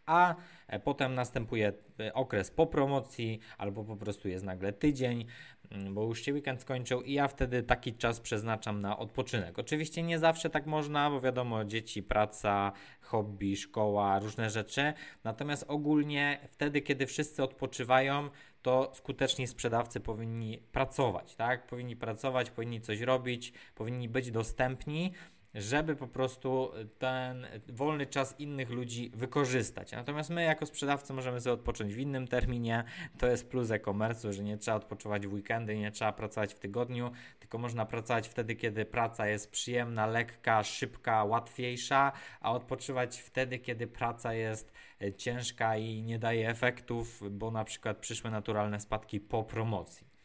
a 0.05 0.35
e, 0.67 0.79
potem 0.79 1.15
następuje 1.15 1.73
okres 2.13 2.51
po 2.51 2.67
promocji, 2.67 3.39
albo 3.57 3.83
po 3.83 3.97
prostu 3.97 4.27
jest 4.27 4.45
nagle 4.45 4.73
tydzień, 4.73 5.25
Mm, 5.71 5.93
bo 5.93 6.03
już 6.03 6.21
się 6.21 6.33
weekend 6.33 6.61
skończył 6.61 7.01
i 7.01 7.13
ja 7.13 7.27
wtedy 7.27 7.63
taki 7.63 7.93
czas 7.93 8.19
przeznaczam 8.19 8.81
na 8.81 8.97
odpoczynek. 8.97 9.59
Oczywiście 9.59 10.03
nie 10.03 10.19
zawsze 10.19 10.49
tak 10.49 10.65
można, 10.65 11.09
bo 11.09 11.21
wiadomo, 11.21 11.65
dzieci, 11.65 12.03
praca, 12.03 12.71
hobby, 13.01 13.57
szkoła, 13.57 14.19
różne 14.19 14.49
rzeczy. 14.49 14.93
Natomiast 15.23 15.65
ogólnie 15.67 16.39
wtedy, 16.51 16.81
kiedy 16.81 17.07
wszyscy 17.07 17.43
odpoczywają, 17.43 18.29
to 18.61 18.91
skuteczni 18.93 19.47
sprzedawcy 19.47 19.99
powinni 19.99 20.57
pracować, 20.57 21.35
tak? 21.35 21.67
Powinni 21.67 21.95
pracować, 21.95 22.51
powinni 22.51 22.81
coś 22.81 23.01
robić, 23.01 23.53
powinni 23.75 24.09
być 24.09 24.31
dostępni 24.31 25.11
żeby 25.55 25.95
po 25.95 26.07
prostu 26.07 26.71
ten 26.97 27.47
wolny 27.67 28.05
czas 28.05 28.39
innych 28.39 28.69
ludzi 28.69 29.11
wykorzystać. 29.13 29.91
Natomiast 29.91 30.29
my 30.29 30.43
jako 30.43 30.65
sprzedawcy 30.65 31.13
możemy 31.13 31.41
sobie 31.41 31.53
odpocząć 31.53 31.95
w 31.95 31.97
innym 31.97 32.27
terminie. 32.27 32.83
To 33.17 33.27
jest 33.27 33.49
plus 33.49 33.71
e-commerce, 33.71 34.33
że 34.33 34.43
nie 34.43 34.57
trzeba 34.57 34.77
odpoczywać 34.77 35.27
w 35.27 35.33
weekendy, 35.33 35.77
nie 35.77 35.91
trzeba 35.91 36.11
pracować 36.11 36.53
w 36.53 36.59
tygodniu, 36.59 37.11
tylko 37.39 37.57
można 37.57 37.85
pracować 37.85 38.27
wtedy, 38.27 38.55
kiedy 38.55 38.85
praca 38.85 39.27
jest 39.27 39.51
przyjemna, 39.51 40.05
lekka, 40.05 40.63
szybka, 40.63 41.23
łatwiejsza, 41.23 42.11
a 42.41 42.51
odpoczywać 42.51 43.21
wtedy, 43.21 43.59
kiedy 43.59 43.87
praca 43.87 44.33
jest 44.33 44.73
e, 45.01 45.13
ciężka 45.13 45.77
i 45.77 46.03
nie 46.03 46.19
daje 46.19 46.49
efektów, 46.49 47.21
bo 47.31 47.51
na 47.51 47.63
przykład 47.63 47.97
przyszły 47.97 48.31
naturalne 48.31 48.79
spadki 48.79 49.19
po 49.19 49.43
promocji. 49.43 50.15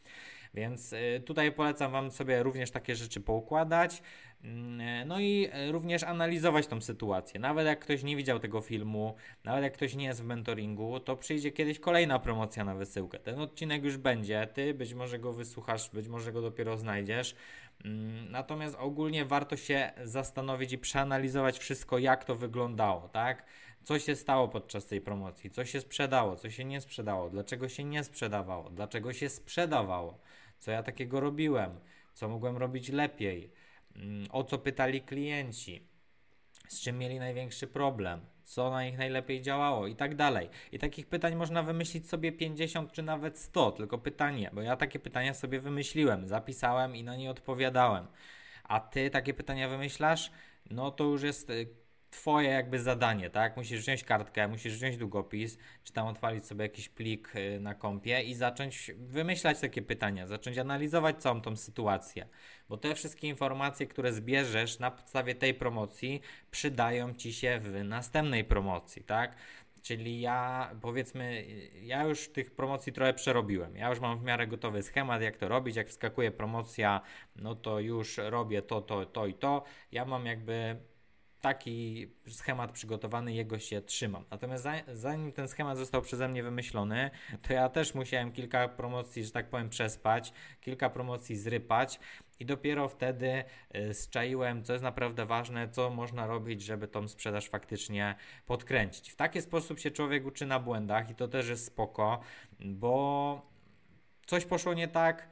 Więc 0.53 0.93
y, 0.93 1.23
tutaj 1.25 1.51
polecam 1.51 1.91
Wam 1.91 2.11
sobie 2.11 2.43
również 2.43 2.71
takie 2.71 2.95
rzeczy 2.95 3.21
poukładać. 3.21 4.01
Mm, 4.43 5.07
no 5.07 5.19
i 5.19 5.49
y, 5.69 5.71
również 5.71 6.03
analizować 6.03 6.67
tą 6.67 6.81
sytuację. 6.81 7.39
Nawet 7.39 7.67
jak 7.67 7.79
ktoś 7.79 8.03
nie 8.03 8.15
widział 8.15 8.39
tego 8.39 8.61
filmu, 8.61 9.15
nawet 9.43 9.63
jak 9.63 9.73
ktoś 9.73 9.95
nie 9.95 10.05
jest 10.05 10.21
w 10.21 10.25
mentoringu, 10.25 10.99
to 10.99 11.15
przyjdzie 11.17 11.51
kiedyś 11.51 11.79
kolejna 11.79 12.19
promocja 12.19 12.63
na 12.63 12.75
wysyłkę. 12.75 13.19
Ten 13.19 13.39
odcinek 13.39 13.83
już 13.83 13.97
będzie, 13.97 14.47
ty 14.53 14.73
być 14.73 14.93
może 14.93 15.19
go 15.19 15.33
wysłuchasz, 15.33 15.89
być 15.89 16.07
może 16.07 16.31
go 16.31 16.41
dopiero 16.41 16.77
znajdziesz. 16.77 17.35
Mm, 17.85 18.31
natomiast 18.31 18.75
ogólnie 18.79 19.25
warto 19.25 19.57
się 19.57 19.91
zastanowić 20.03 20.73
i 20.73 20.77
przeanalizować 20.77 21.59
wszystko, 21.59 21.97
jak 21.97 22.25
to 22.25 22.35
wyglądało, 22.35 23.09
tak? 23.09 23.45
Co 23.83 23.99
się 23.99 24.15
stało 24.15 24.47
podczas 24.47 24.85
tej 24.85 25.01
promocji, 25.01 25.49
co 25.49 25.65
się 25.65 25.81
sprzedało, 25.81 26.35
co 26.35 26.49
się 26.49 26.65
nie 26.65 26.81
sprzedało, 26.81 27.29
dlaczego 27.29 27.69
się 27.69 27.83
nie 27.83 28.03
sprzedawało, 28.03 28.69
dlaczego 28.69 29.13
się 29.13 29.29
sprzedawało 29.29 30.19
co 30.61 30.71
ja 30.71 30.83
takiego 30.83 31.19
robiłem, 31.19 31.79
co 32.13 32.29
mogłem 32.29 32.57
robić 32.57 32.89
lepiej, 32.89 33.51
o 34.29 34.43
co 34.43 34.57
pytali 34.57 35.01
klienci, 35.01 35.87
z 36.67 36.81
czym 36.81 36.97
mieli 36.97 37.19
największy 37.19 37.67
problem, 37.67 38.25
co 38.43 38.71
na 38.71 38.83
nich 38.83 38.97
najlepiej 38.97 39.41
działało 39.41 39.87
i 39.87 39.95
tak 39.95 40.15
dalej. 40.15 40.49
I 40.71 40.79
takich 40.79 41.07
pytań 41.07 41.35
można 41.35 41.63
wymyślić 41.63 42.09
sobie 42.09 42.31
50 42.31 42.91
czy 42.91 43.03
nawet 43.03 43.39
100, 43.39 43.71
tylko 43.71 43.97
pytanie, 43.97 44.49
bo 44.53 44.61
ja 44.61 44.75
takie 44.75 44.99
pytania 44.99 45.33
sobie 45.33 45.59
wymyśliłem, 45.59 46.27
zapisałem 46.27 46.95
i 46.95 47.03
na 47.03 47.15
nie 47.15 47.31
odpowiadałem. 47.31 48.07
A 48.63 48.79
ty 48.79 49.09
takie 49.09 49.33
pytania 49.33 49.69
wymyślasz? 49.69 50.31
No 50.69 50.91
to 50.91 51.03
już 51.03 51.23
jest 51.23 51.49
y, 51.49 51.67
twoje 52.11 52.49
jakby 52.49 52.79
zadanie, 52.79 53.29
tak? 53.29 53.57
Musisz 53.57 53.81
wziąć 53.81 54.03
kartkę, 54.03 54.47
musisz 54.47 54.73
wziąć 54.73 54.97
długopis, 54.97 55.57
czy 55.83 55.93
tam 55.93 56.07
odpalić 56.07 56.45
sobie 56.45 56.63
jakiś 56.63 56.89
plik 56.89 57.35
y, 57.35 57.59
na 57.59 57.75
kompie 57.75 58.21
i 58.21 58.35
zacząć 58.35 58.91
wymyślać 58.97 59.59
takie 59.59 59.81
pytania, 59.81 60.27
zacząć 60.27 60.57
analizować 60.57 61.21
całą 61.21 61.41
tą 61.41 61.55
sytuację, 61.55 62.27
bo 62.69 62.77
te 62.77 62.95
wszystkie 62.95 63.27
informacje, 63.27 63.87
które 63.87 64.13
zbierzesz 64.13 64.79
na 64.79 64.91
podstawie 64.91 65.35
tej 65.35 65.53
promocji, 65.53 66.21
przydają 66.51 67.13
ci 67.13 67.33
się 67.33 67.59
w 67.59 67.83
następnej 67.83 68.43
promocji, 68.43 69.03
tak? 69.03 69.35
Czyli 69.81 70.21
ja, 70.21 70.69
powiedzmy, 70.81 71.45
ja 71.81 72.03
już 72.03 72.29
tych 72.29 72.51
promocji 72.51 72.93
trochę 72.93 73.13
przerobiłem. 73.13 73.75
Ja 73.75 73.89
już 73.89 73.99
mam 73.99 74.19
w 74.19 74.23
miarę 74.23 74.47
gotowy 74.47 74.83
schemat, 74.83 75.21
jak 75.21 75.37
to 75.37 75.47
robić. 75.47 75.75
Jak 75.75 75.89
wskakuje 75.89 76.31
promocja, 76.31 77.01
no 77.35 77.55
to 77.55 77.79
już 77.79 78.17
robię 78.17 78.61
to, 78.61 78.81
to, 78.81 79.05
to 79.05 79.27
i 79.27 79.33
to. 79.33 79.63
Ja 79.91 80.05
mam 80.05 80.25
jakby 80.25 80.75
taki 81.41 82.07
schemat 82.27 82.71
przygotowany, 82.71 83.33
jego 83.33 83.59
się 83.59 83.81
trzymam. 83.81 84.25
Natomiast 84.31 84.67
zanim 84.87 85.31
ten 85.31 85.47
schemat 85.47 85.77
został 85.77 86.01
przeze 86.01 86.27
mnie 86.27 86.43
wymyślony, 86.43 87.11
to 87.41 87.53
ja 87.53 87.69
też 87.69 87.95
musiałem 87.95 88.31
kilka 88.31 88.67
promocji, 88.67 89.25
że 89.25 89.31
tak 89.31 89.49
powiem, 89.49 89.69
przespać, 89.69 90.33
kilka 90.61 90.89
promocji 90.89 91.35
zrypać 91.35 91.99
i 92.39 92.45
dopiero 92.45 92.87
wtedy 92.87 93.43
y, 93.75 93.93
zczaiłem, 93.93 94.63
co 94.63 94.73
jest 94.73 94.83
naprawdę 94.83 95.25
ważne, 95.25 95.69
co 95.69 95.89
można 95.89 96.27
robić, 96.27 96.61
żeby 96.61 96.87
tą 96.87 97.07
sprzedaż 97.07 97.49
faktycznie 97.49 98.15
podkręcić. 98.45 99.11
W 99.11 99.15
taki 99.15 99.41
sposób 99.41 99.79
się 99.79 99.91
człowiek 99.91 100.25
uczy 100.25 100.45
na 100.45 100.59
błędach 100.59 101.09
i 101.09 101.15
to 101.15 101.27
też 101.27 101.49
jest 101.49 101.65
spoko, 101.65 102.19
bo 102.59 103.51
coś 104.25 104.45
poszło 104.45 104.73
nie 104.73 104.87
tak, 104.87 105.29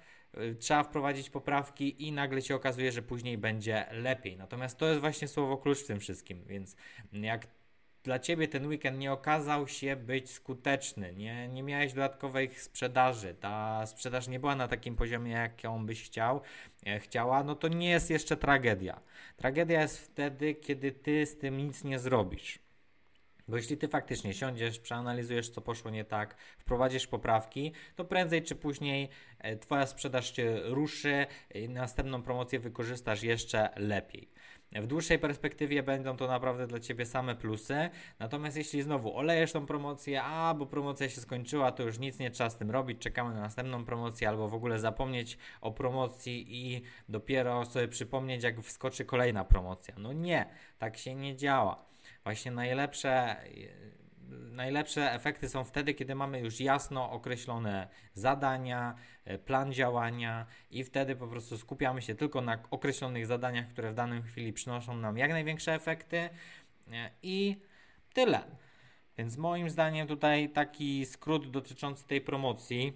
trzeba 0.59 0.83
wprowadzić 0.83 1.29
poprawki 1.29 2.07
i 2.07 2.11
nagle 2.11 2.41
się 2.41 2.55
okazuje, 2.55 2.91
że 2.91 3.01
później 3.01 3.37
będzie 3.37 3.85
lepiej. 3.91 4.37
Natomiast 4.37 4.77
to 4.77 4.87
jest 4.87 5.01
właśnie 5.01 5.27
słowo 5.27 5.57
klucz 5.57 5.79
w 5.79 5.87
tym 5.87 5.99
wszystkim, 5.99 6.43
więc 6.47 6.75
jak 7.13 7.47
dla 8.03 8.19
Ciebie 8.19 8.47
ten 8.47 8.67
weekend 8.67 8.99
nie 8.99 9.11
okazał 9.11 9.67
się 9.67 9.95
być 9.95 10.31
skuteczny, 10.31 11.13
nie, 11.13 11.47
nie 11.47 11.63
miałeś 11.63 11.93
dodatkowej 11.93 12.49
sprzedaży, 12.55 13.35
ta 13.39 13.85
sprzedaż 13.85 14.27
nie 14.27 14.39
była 14.39 14.55
na 14.55 14.67
takim 14.67 14.95
poziomie, 14.95 15.31
jaką 15.31 15.85
byś 15.85 16.03
chciał, 16.03 16.41
e, 16.85 16.99
chciała, 16.99 17.43
no 17.43 17.55
to 17.55 17.67
nie 17.67 17.89
jest 17.89 18.09
jeszcze 18.09 18.37
tragedia. 18.37 19.01
Tragedia 19.37 19.81
jest 19.81 19.99
wtedy, 19.99 20.55
kiedy 20.55 20.91
Ty 20.91 21.25
z 21.25 21.37
tym 21.37 21.57
nic 21.57 21.83
nie 21.83 21.99
zrobisz. 21.99 22.68
Bo 23.49 23.57
jeśli 23.57 23.77
ty 23.77 23.87
faktycznie 23.87 24.33
siądziesz, 24.33 24.79
przeanalizujesz, 24.79 25.49
co 25.49 25.61
poszło 25.61 25.91
nie 25.91 26.05
tak, 26.05 26.35
wprowadzisz 26.57 27.07
poprawki, 27.07 27.71
to 27.95 28.05
prędzej 28.05 28.43
czy 28.43 28.55
później 28.55 29.09
e, 29.39 29.57
Twoja 29.57 29.87
sprzedaż 29.87 30.35
się 30.35 30.59
ruszy 30.63 31.25
i 31.55 31.69
następną 31.69 32.21
promocję 32.23 32.59
wykorzystasz 32.59 33.23
jeszcze 33.23 33.69
lepiej. 33.75 34.31
W 34.71 34.87
dłuższej 34.87 35.19
perspektywie 35.19 35.83
będą 35.83 36.17
to 36.17 36.27
naprawdę 36.27 36.67
dla 36.67 36.79
Ciebie 36.79 37.05
same 37.05 37.35
plusy. 37.35 37.89
Natomiast 38.19 38.57
jeśli 38.57 38.81
znowu 38.81 39.17
olejesz 39.17 39.51
tą 39.51 39.65
promocję, 39.65 40.23
a 40.23 40.53
bo 40.53 40.65
promocja 40.65 41.09
się 41.09 41.21
skończyła, 41.21 41.71
to 41.71 41.83
już 41.83 41.99
nic 41.99 42.19
nie 42.19 42.31
trzeba 42.31 42.49
z 42.49 42.57
tym 42.57 42.71
robić, 42.71 42.99
czekamy 42.99 43.33
na 43.33 43.41
następną 43.41 43.85
promocję, 43.85 44.29
albo 44.29 44.47
w 44.47 44.53
ogóle 44.53 44.79
zapomnieć 44.79 45.37
o 45.61 45.71
promocji 45.71 46.45
i 46.49 46.81
dopiero 47.09 47.65
sobie 47.65 47.87
przypomnieć, 47.87 48.43
jak 48.43 48.61
wskoczy 48.61 49.05
kolejna 49.05 49.45
promocja. 49.45 49.95
No 49.97 50.13
nie, 50.13 50.45
tak 50.79 50.97
się 50.97 51.15
nie 51.15 51.35
działa. 51.35 51.88
Właśnie 52.23 52.51
najlepsze 52.51 53.35
najlepsze 54.51 55.13
efekty 55.13 55.49
są 55.49 55.63
wtedy, 55.63 55.93
kiedy 55.93 56.15
mamy 56.15 56.39
już 56.39 56.59
jasno 56.59 57.11
określone 57.11 57.87
zadania, 58.13 58.95
e, 59.25 59.37
plan 59.37 59.73
działania 59.73 60.45
i 60.71 60.83
wtedy 60.83 61.15
po 61.15 61.27
prostu 61.27 61.57
skupiamy 61.57 62.01
się 62.01 62.15
tylko 62.15 62.41
na 62.41 62.59
określonych 62.71 63.25
zadaniach, 63.25 63.67
które 63.67 63.91
w 63.91 63.95
danej 63.95 64.21
chwili 64.21 64.53
przynoszą 64.53 64.97
nam 64.97 65.17
jak 65.17 65.31
największe 65.31 65.73
efekty 65.73 66.17
e, 66.91 67.11
i 67.23 67.57
tyle. 68.13 68.43
Więc 69.17 69.37
moim 69.37 69.69
zdaniem 69.69 70.07
tutaj 70.07 70.49
taki 70.49 71.05
skrót 71.05 71.51
dotyczący 71.51 72.07
tej 72.07 72.21
promocji. 72.21 72.93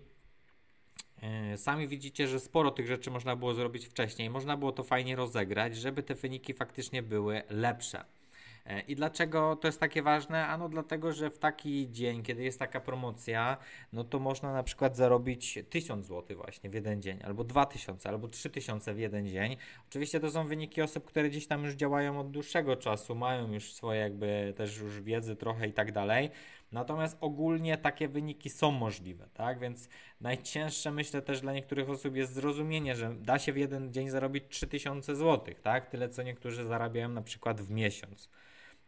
E, 1.21 1.57
sami 1.57 1.87
widzicie, 1.87 2.27
że 2.27 2.39
sporo 2.39 2.71
tych 2.71 2.87
rzeczy 2.87 3.11
można 3.11 3.35
było 3.35 3.53
zrobić 3.53 3.87
wcześniej. 3.87 4.29
Można 4.29 4.57
było 4.57 4.71
to 4.71 4.83
fajnie 4.83 5.15
rozegrać, 5.15 5.75
żeby 5.75 6.03
te 6.03 6.15
wyniki 6.15 6.53
faktycznie 6.53 7.03
były 7.03 7.43
lepsze. 7.49 8.05
E, 8.65 8.81
I 8.81 8.95
dlaczego 8.95 9.55
to 9.55 9.67
jest 9.67 9.79
takie 9.79 10.01
ważne? 10.01 10.47
Ano 10.47 10.69
dlatego, 10.69 11.13
że 11.13 11.29
w 11.29 11.37
taki 11.37 11.91
dzień, 11.91 12.23
kiedy 12.23 12.43
jest 12.43 12.59
taka 12.59 12.79
promocja, 12.79 13.57
no 13.93 14.03
to 14.03 14.19
można 14.19 14.53
na 14.53 14.63
przykład 14.63 14.95
zarobić 14.95 15.59
1000 15.69 16.07
zł 16.07 16.37
właśnie 16.37 16.69
w 16.69 16.73
jeden 16.73 17.01
dzień, 17.01 17.19
albo 17.23 17.43
2000, 17.43 18.09
albo 18.09 18.27
3000 18.27 18.93
w 18.93 18.99
jeden 18.99 19.27
dzień. 19.27 19.57
Oczywiście 19.89 20.19
to 20.19 20.31
są 20.31 20.47
wyniki 20.47 20.81
osób, 20.81 21.05
które 21.05 21.29
gdzieś 21.29 21.47
tam 21.47 21.63
już 21.63 21.73
działają 21.73 22.19
od 22.19 22.31
dłuższego 22.31 22.75
czasu, 22.75 23.15
mają 23.15 23.53
już 23.53 23.73
swoje 23.73 23.99
jakby 23.99 24.53
też 24.57 24.77
już 24.77 25.01
wiedzy 25.01 25.35
trochę 25.35 25.67
i 25.67 25.73
tak 25.73 25.91
dalej. 25.91 26.29
Natomiast 26.71 27.17
ogólnie 27.21 27.77
takie 27.77 28.07
wyniki 28.07 28.49
są 28.49 28.71
możliwe, 28.71 29.27
tak? 29.33 29.59
Więc 29.59 29.89
najcięższe 30.21 30.91
myślę 30.91 31.21
też 31.21 31.41
dla 31.41 31.53
niektórych 31.53 31.89
osób 31.89 32.15
jest 32.15 32.33
zrozumienie, 32.33 32.95
że 32.95 33.15
da 33.15 33.39
się 33.39 33.53
w 33.53 33.57
jeden 33.57 33.93
dzień 33.93 34.09
zarobić 34.09 34.43
3000 34.49 35.15
zł, 35.15 35.55
tak? 35.63 35.89
Tyle 35.89 36.09
co 36.09 36.23
niektórzy 36.23 36.65
zarabiają 36.65 37.09
na 37.09 37.21
przykład 37.21 37.61
w 37.61 37.71
miesiąc. 37.71 38.29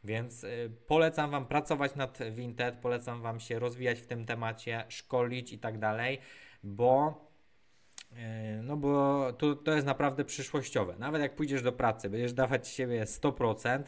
Więc 0.05 0.43
y, 0.43 0.71
polecam 0.88 1.31
Wam 1.31 1.45
pracować 1.45 1.95
nad 1.95 2.19
Vinted, 2.31 2.75
polecam 2.75 3.21
Wam 3.21 3.39
się 3.39 3.59
rozwijać 3.59 4.00
w 4.00 4.07
tym 4.07 4.25
temacie, 4.25 4.83
szkolić 4.89 5.53
i 5.53 5.59
tak 5.59 5.79
dalej, 5.79 6.19
bo 6.63 7.21
y, 8.11 8.15
no 8.63 8.77
bo 8.77 9.33
to, 9.33 9.55
to 9.55 9.74
jest 9.74 9.85
naprawdę 9.85 10.25
przyszłościowe. 10.25 10.96
Nawet 11.00 11.22
jak 11.22 11.35
pójdziesz 11.35 11.61
do 11.61 11.72
pracy, 11.72 12.09
będziesz 12.09 12.33
dawać 12.33 12.68
siebie 12.68 13.03
100%, 13.03 13.83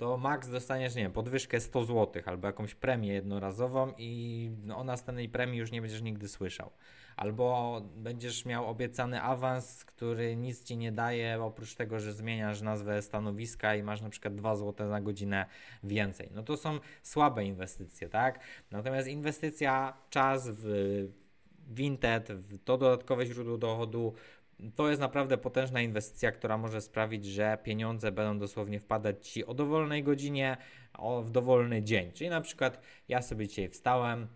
to 0.00 0.16
max 0.16 0.48
dostaniesz, 0.48 0.94
nie 0.94 1.02
wiem, 1.02 1.12
podwyżkę 1.12 1.60
100 1.60 1.84
zł 1.84 2.22
albo 2.26 2.46
jakąś 2.46 2.74
premię 2.74 3.12
jednorazową 3.12 3.92
i 3.98 4.50
no, 4.64 4.78
o 4.78 4.84
następnej 4.84 5.28
premii 5.28 5.58
już 5.58 5.70
nie 5.70 5.80
będziesz 5.80 6.02
nigdy 6.02 6.28
słyszał 6.28 6.70
albo 7.16 7.80
będziesz 7.96 8.44
miał 8.44 8.66
obiecany 8.66 9.22
awans, 9.22 9.84
który 9.84 10.36
nic 10.36 10.64
ci 10.64 10.76
nie 10.76 10.92
daje, 10.92 11.42
oprócz 11.42 11.74
tego, 11.74 12.00
że 12.00 12.12
zmieniasz 12.12 12.60
nazwę 12.60 13.02
stanowiska 13.02 13.74
i 13.74 13.82
masz 13.82 14.00
na 14.00 14.10
przykład 14.10 14.34
2 14.34 14.56
zł 14.56 14.88
na 14.88 15.00
godzinę 15.00 15.46
więcej. 15.84 16.30
No 16.34 16.42
to 16.42 16.56
są 16.56 16.78
słabe 17.02 17.44
inwestycje, 17.44 18.08
tak? 18.08 18.40
Natomiast 18.70 19.08
inwestycja, 19.08 19.96
czas 20.10 20.48
w 20.48 20.64
Vinted, 21.68 22.32
w 22.32 22.58
to 22.64 22.78
dodatkowe 22.78 23.26
źródło 23.26 23.58
dochodu, 23.58 24.14
to 24.74 24.88
jest 24.88 25.00
naprawdę 25.00 25.38
potężna 25.38 25.80
inwestycja, 25.80 26.32
która 26.32 26.58
może 26.58 26.80
sprawić, 26.80 27.24
że 27.24 27.58
pieniądze 27.62 28.12
będą 28.12 28.38
dosłownie 28.38 28.80
wpadać 28.80 29.28
Ci 29.28 29.46
o 29.46 29.54
dowolnej 29.54 30.02
godzinie, 30.02 30.56
o, 30.98 31.22
w 31.22 31.30
dowolny 31.30 31.82
dzień. 31.82 32.12
Czyli 32.12 32.30
na 32.30 32.40
przykład 32.40 32.80
ja 33.08 33.22
sobie 33.22 33.48
dzisiaj 33.48 33.68
wstałem, 33.68 34.28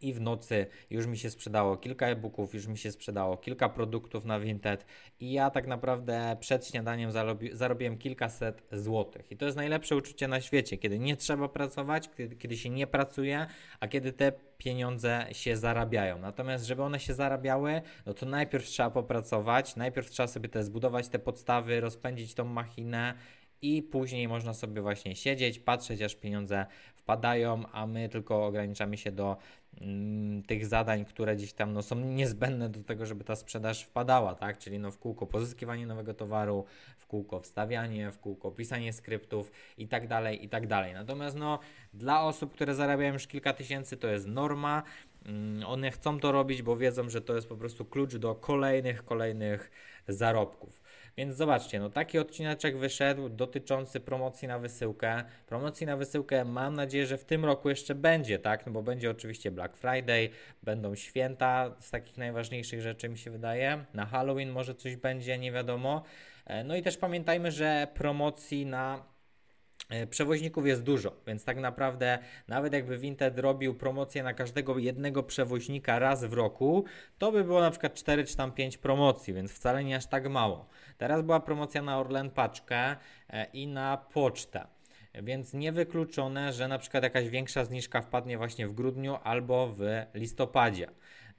i 0.00 0.12
w 0.12 0.20
nocy 0.20 0.66
już 0.90 1.06
mi 1.06 1.18
się 1.18 1.30
sprzedało 1.30 1.76
kilka 1.76 2.06
e-booków, 2.06 2.54
już 2.54 2.66
mi 2.66 2.78
się 2.78 2.92
sprzedało 2.92 3.36
kilka 3.36 3.68
produktów 3.68 4.24
na 4.24 4.40
Vinted 4.40 4.86
i 5.20 5.32
ja 5.32 5.50
tak 5.50 5.66
naprawdę 5.66 6.36
przed 6.40 6.66
śniadaniem 6.66 7.12
zarobi, 7.12 7.50
zarobiłem 7.52 7.98
kilkaset 7.98 8.62
złotych. 8.72 9.32
I 9.32 9.36
to 9.36 9.44
jest 9.44 9.56
najlepsze 9.56 9.96
uczucie 9.96 10.28
na 10.28 10.40
świecie, 10.40 10.78
kiedy 10.78 10.98
nie 10.98 11.16
trzeba 11.16 11.48
pracować, 11.48 12.10
kiedy, 12.16 12.36
kiedy 12.36 12.56
się 12.56 12.70
nie 12.70 12.86
pracuje, 12.86 13.46
a 13.80 13.88
kiedy 13.88 14.12
te 14.12 14.32
pieniądze 14.58 15.26
się 15.32 15.56
zarabiają. 15.56 16.18
Natomiast, 16.18 16.66
żeby 16.66 16.82
one 16.82 17.00
się 17.00 17.14
zarabiały, 17.14 17.82
no 18.06 18.14
to 18.14 18.26
najpierw 18.26 18.64
trzeba 18.64 18.90
popracować, 18.90 19.76
najpierw 19.76 20.10
trzeba 20.10 20.26
sobie 20.26 20.48
te 20.48 20.64
zbudować 20.64 21.08
te 21.08 21.18
podstawy, 21.18 21.80
rozpędzić 21.80 22.34
tą 22.34 22.44
machinę 22.44 23.14
i 23.62 23.82
później 23.82 24.28
można 24.28 24.54
sobie 24.54 24.82
właśnie 24.82 25.16
siedzieć, 25.16 25.58
patrzeć, 25.58 26.02
aż 26.02 26.14
pieniądze 26.14 26.66
wpadają, 27.10 27.62
a 27.72 27.86
my 27.86 28.08
tylko 28.08 28.46
ograniczamy 28.46 28.96
się 28.96 29.12
do 29.12 29.36
mm, 29.80 30.42
tych 30.42 30.66
zadań, 30.66 31.04
które 31.04 31.36
gdzieś 31.36 31.52
tam 31.52 31.72
no, 31.72 31.82
są 31.82 31.96
niezbędne 31.96 32.68
do 32.68 32.82
tego, 32.84 33.06
żeby 33.06 33.24
ta 33.24 33.36
sprzedaż 33.36 33.82
wpadała, 33.82 34.34
tak? 34.34 34.58
Czyli 34.58 34.78
no, 34.78 34.90
w 34.90 34.98
kółko 34.98 35.26
pozyskiwanie 35.26 35.86
nowego 35.86 36.14
towaru, 36.14 36.64
w 36.98 37.06
kółko 37.06 37.40
wstawianie, 37.40 38.10
w 38.10 38.18
kółko 38.18 38.50
pisanie 38.50 38.92
skryptów 38.92 39.52
i 39.78 39.88
tak 39.88 40.08
dalej, 40.08 40.44
i 40.44 40.48
tak 40.48 40.66
dalej. 40.66 40.94
Natomiast 40.94 41.36
no, 41.36 41.58
dla 41.94 42.22
osób, 42.22 42.52
które 42.52 42.74
zarabiają 42.74 43.12
już 43.12 43.26
kilka 43.26 43.52
tysięcy, 43.52 43.96
to 43.96 44.08
jest 44.08 44.26
norma. 44.26 44.82
Mm, 45.26 45.66
one 45.66 45.90
chcą 45.90 46.20
to 46.20 46.32
robić, 46.32 46.62
bo 46.62 46.76
wiedzą, 46.76 47.08
że 47.08 47.20
to 47.20 47.34
jest 47.34 47.48
po 47.48 47.56
prostu 47.56 47.84
klucz 47.84 48.16
do 48.16 48.34
kolejnych, 48.34 49.04
kolejnych 49.04 49.70
zarobków. 50.08 50.82
Więc 51.20 51.36
zobaczcie, 51.36 51.80
no 51.80 51.90
taki 51.90 52.18
odcineczek 52.18 52.78
wyszedł 52.78 53.28
dotyczący 53.28 54.00
promocji 54.00 54.48
na 54.48 54.58
wysyłkę. 54.58 55.24
Promocji 55.46 55.86
na 55.86 55.96
wysyłkę 55.96 56.44
mam 56.44 56.74
nadzieję, 56.74 57.06
że 57.06 57.18
w 57.18 57.24
tym 57.24 57.44
roku 57.44 57.68
jeszcze 57.68 57.94
będzie, 57.94 58.38
tak? 58.38 58.66
No 58.66 58.72
bo 58.72 58.82
będzie 58.82 59.10
oczywiście 59.10 59.50
Black 59.50 59.76
Friday, 59.76 60.28
będą 60.62 60.94
święta 60.94 61.76
z 61.78 61.90
takich 61.90 62.18
najważniejszych 62.18 62.82
rzeczy 62.82 63.08
mi 63.08 63.18
się 63.18 63.30
wydaje. 63.30 63.84
Na 63.94 64.06
Halloween 64.06 64.50
może 64.50 64.74
coś 64.74 64.96
będzie, 64.96 65.38
nie 65.38 65.52
wiadomo. 65.52 66.02
E, 66.46 66.64
no 66.64 66.76
i 66.76 66.82
też 66.82 66.96
pamiętajmy, 66.96 67.52
że 67.52 67.88
promocji 67.94 68.66
na 68.66 69.04
przewoźników 70.10 70.66
jest 70.66 70.82
dużo, 70.82 71.16
więc 71.26 71.44
tak 71.44 71.56
naprawdę 71.56 72.18
nawet 72.48 72.72
jakby 72.72 72.98
Vinted 72.98 73.38
robił 73.38 73.74
promocję 73.74 74.22
na 74.22 74.34
każdego 74.34 74.78
jednego 74.78 75.22
przewoźnika 75.22 75.98
raz 75.98 76.24
w 76.24 76.32
roku, 76.32 76.84
to 77.18 77.32
by 77.32 77.44
było 77.44 77.60
na 77.60 77.70
przykład 77.70 77.94
4 77.94 78.24
czy 78.24 78.36
tam 78.36 78.52
5 78.52 78.78
promocji, 78.78 79.34
więc 79.34 79.52
wcale 79.52 79.84
nie 79.84 79.96
aż 79.96 80.06
tak 80.06 80.28
mało. 80.28 80.66
Teraz 80.98 81.22
była 81.22 81.40
promocja 81.40 81.82
na 81.82 81.98
Orlen 81.98 82.30
Paczkę 82.30 82.96
e, 83.30 83.46
i 83.52 83.66
na 83.66 83.96
pocztę. 83.96 84.66
Więc 85.14 85.54
niewykluczone, 85.54 86.52
że 86.52 86.68
na 86.68 86.78
przykład 86.78 87.02
jakaś 87.02 87.28
większa 87.28 87.64
zniżka 87.64 88.02
wpadnie 88.02 88.38
właśnie 88.38 88.68
w 88.68 88.72
grudniu 88.72 89.16
albo 89.24 89.68
w 89.68 89.80
listopadzie 90.14 90.86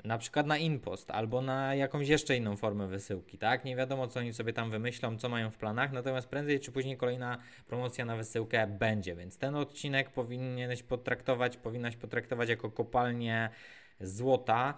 na 0.04 0.18
przykład 0.18 0.48
na 0.48 0.58
impost 0.58 1.12
albo 1.12 1.42
na 1.42 1.76
jakąś 1.76 2.08
jeszcze 2.08 2.38
inną 2.38 2.58
formę 2.58 2.88
wysyłki, 2.88 3.38
tak? 3.38 3.66
Nie 3.66 3.76
wiadomo, 3.76 4.08
co 4.08 4.20
oni 4.20 4.34
sobie 4.34 4.54
tam 4.54 4.72
wymyślą, 4.72 5.18
co 5.18 5.30
mają 5.30 5.52
w 5.52 5.58
planach, 5.58 5.92
natomiast 5.92 6.28
prędzej 6.28 6.60
czy 6.60 6.72
później 6.72 6.98
kolejna 6.98 7.38
promocja 7.68 8.06
na 8.06 8.16
wysyłkę 8.16 8.68
będzie, 8.68 9.16
więc 9.16 9.38
ten 9.38 9.56
odcinek 9.56 10.10
powinieneś 10.10 10.84
potraktować, 10.84 11.58
powinnaś 11.58 11.96
potraktować 11.96 12.50
jako 12.50 12.72
kopalnię 12.72 13.50
złota, 14.02 14.74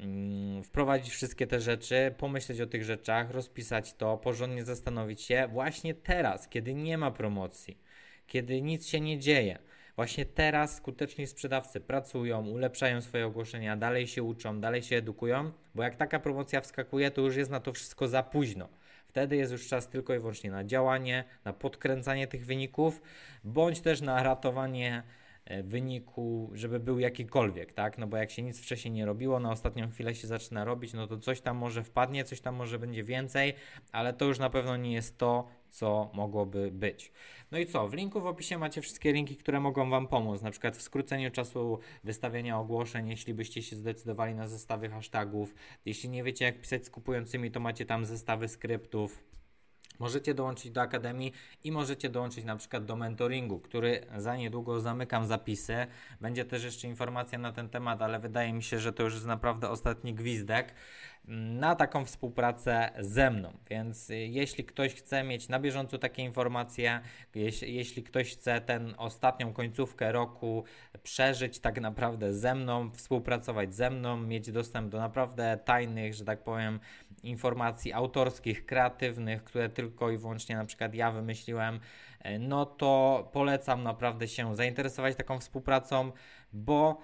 mm, 0.00 0.64
wprowadzić 0.64 1.12
wszystkie 1.12 1.46
te 1.46 1.60
rzeczy, 1.60 2.14
pomyśleć 2.18 2.60
o 2.60 2.66
tych 2.66 2.84
rzeczach, 2.84 3.30
rozpisać 3.30 3.94
to, 3.94 4.16
porządnie 4.18 4.64
zastanowić 4.64 5.22
się 5.22 5.48
właśnie 5.52 5.94
teraz, 5.94 6.48
kiedy 6.48 6.74
nie 6.74 6.98
ma 6.98 7.10
promocji 7.10 7.90
kiedy 8.30 8.62
nic 8.62 8.86
się 8.86 9.00
nie 9.00 9.18
dzieje. 9.18 9.58
Właśnie 10.00 10.26
teraz 10.26 10.76
skuteczni 10.76 11.26
sprzedawcy 11.26 11.80
pracują, 11.80 12.46
ulepszają 12.48 13.00
swoje 13.00 13.26
ogłoszenia, 13.26 13.76
dalej 13.76 14.06
się 14.06 14.22
uczą, 14.22 14.60
dalej 14.60 14.82
się 14.82 14.96
edukują, 14.96 15.52
bo 15.74 15.82
jak 15.82 15.96
taka 15.96 16.20
promocja 16.20 16.60
wskakuje, 16.60 17.10
to 17.10 17.20
już 17.20 17.36
jest 17.36 17.50
na 17.50 17.60
to 17.60 17.72
wszystko 17.72 18.08
za 18.08 18.22
późno. 18.22 18.68
Wtedy 19.06 19.36
jest 19.36 19.52
już 19.52 19.68
czas 19.68 19.88
tylko 19.88 20.14
i 20.14 20.18
wyłącznie 20.18 20.50
na 20.50 20.64
działanie, 20.64 21.24
na 21.44 21.52
podkręcanie 21.52 22.26
tych 22.26 22.46
wyników, 22.46 23.02
bądź 23.44 23.80
też 23.80 24.00
na 24.00 24.22
ratowanie 24.22 25.02
e, 25.44 25.62
wyniku, 25.62 26.50
żeby 26.54 26.80
był 26.80 26.98
jakikolwiek, 26.98 27.72
tak? 27.72 27.98
No 27.98 28.06
bo 28.06 28.16
jak 28.16 28.30
się 28.30 28.42
nic 28.42 28.62
wcześniej 28.62 28.92
nie 28.92 29.06
robiło, 29.06 29.40
na 29.40 29.50
ostatnią 29.50 29.90
chwilę 29.90 30.14
się 30.14 30.26
zaczyna 30.26 30.64
robić, 30.64 30.92
no 30.92 31.06
to 31.06 31.18
coś 31.18 31.40
tam 31.40 31.56
może 31.56 31.84
wpadnie, 31.84 32.24
coś 32.24 32.40
tam 32.40 32.54
może 32.54 32.78
będzie 32.78 33.04
więcej, 33.04 33.54
ale 33.92 34.12
to 34.12 34.24
już 34.24 34.38
na 34.38 34.50
pewno 34.50 34.76
nie 34.76 34.92
jest 34.92 35.18
to, 35.18 35.48
co 35.70 36.10
mogłoby 36.14 36.70
być. 36.72 37.12
No 37.50 37.58
i 37.58 37.66
co? 37.66 37.88
W 37.88 37.94
linku 37.94 38.20
w 38.20 38.26
opisie 38.26 38.58
macie 38.58 38.82
wszystkie 38.82 39.12
linki, 39.12 39.36
które 39.36 39.60
mogą 39.60 39.90
Wam 39.90 40.08
pomóc, 40.08 40.42
na 40.42 40.50
przykład 40.50 40.76
w 40.76 40.82
skróceniu 40.82 41.30
czasu 41.30 41.78
wystawiania 42.04 42.58
ogłoszeń, 42.58 43.08
jeśli 43.08 43.34
byście 43.34 43.62
się 43.62 43.76
zdecydowali 43.76 44.34
na 44.34 44.48
zestawy 44.48 44.88
hashtagów. 44.88 45.54
Jeśli 45.84 46.08
nie 46.08 46.24
wiecie, 46.24 46.44
jak 46.44 46.60
pisać 46.60 46.86
z 46.86 46.90
kupującymi, 46.90 47.50
to 47.50 47.60
macie 47.60 47.86
tam 47.86 48.04
zestawy 48.04 48.48
skryptów. 48.48 49.30
Możecie 50.00 50.34
dołączyć 50.34 50.70
do 50.70 50.80
Akademii 50.80 51.32
i 51.64 51.72
możecie 51.72 52.08
dołączyć 52.08 52.44
na 52.44 52.56
przykład 52.56 52.84
do 52.84 52.96
mentoringu, 52.96 53.60
który 53.60 54.06
za 54.16 54.36
niedługo 54.36 54.80
zamykam 54.80 55.26
zapisy. 55.26 55.86
Będzie 56.20 56.44
też 56.44 56.64
jeszcze 56.64 56.88
informacja 56.88 57.38
na 57.38 57.52
ten 57.52 57.68
temat, 57.68 58.02
ale 58.02 58.18
wydaje 58.18 58.52
mi 58.52 58.62
się, 58.62 58.78
że 58.78 58.92
to 58.92 59.02
już 59.02 59.14
jest 59.14 59.26
naprawdę 59.26 59.70
ostatni 59.70 60.14
gwizdek 60.14 60.74
na 61.30 61.74
taką 61.74 62.04
współpracę 62.04 62.90
ze 62.98 63.30
mną. 63.30 63.52
Więc 63.70 64.10
y, 64.10 64.16
jeśli 64.16 64.64
ktoś 64.64 64.94
chce 64.94 65.22
mieć 65.24 65.48
na 65.48 65.60
bieżąco 65.60 65.98
takie 65.98 66.22
informacje, 66.22 67.00
jeśli, 67.62 68.02
ktoś 68.02 68.32
chce 68.32 68.60
tę 68.60 68.80
ostatnią 68.96 69.52
końcówkę 69.52 70.12
roku 70.12 70.64
przeżyć 71.02 71.58
tak 71.58 71.80
naprawdę 71.80 72.34
ze 72.34 72.54
mną, 72.54 72.90
współpracować 72.90 73.74
ze 73.74 73.90
mną, 73.90 74.16
mieć 74.16 74.52
dostęp 74.52 74.88
do 74.90 74.98
naprawdę 74.98 75.58
tajnych, 75.64 76.14
że 76.14 76.24
tak 76.24 76.44
powiem, 76.44 76.80
informacji 77.22 77.92
autorskich, 77.92 78.66
kreatywnych, 78.66 79.44
które 79.44 79.68
tylko 79.68 80.10
i 80.10 80.18
wyłącznie 80.18 80.56
na 80.56 80.64
przykład 80.64 80.94
ja 80.94 81.10
wymyśliłem, 81.12 81.80
y, 82.26 82.38
no 82.38 82.66
to 82.66 83.28
polecam 83.32 83.82
naprawdę 83.82 84.28
się 84.28 84.56
zainteresować 84.56 85.16
taką 85.16 85.38
współpracą, 85.38 86.12
bo 86.52 87.00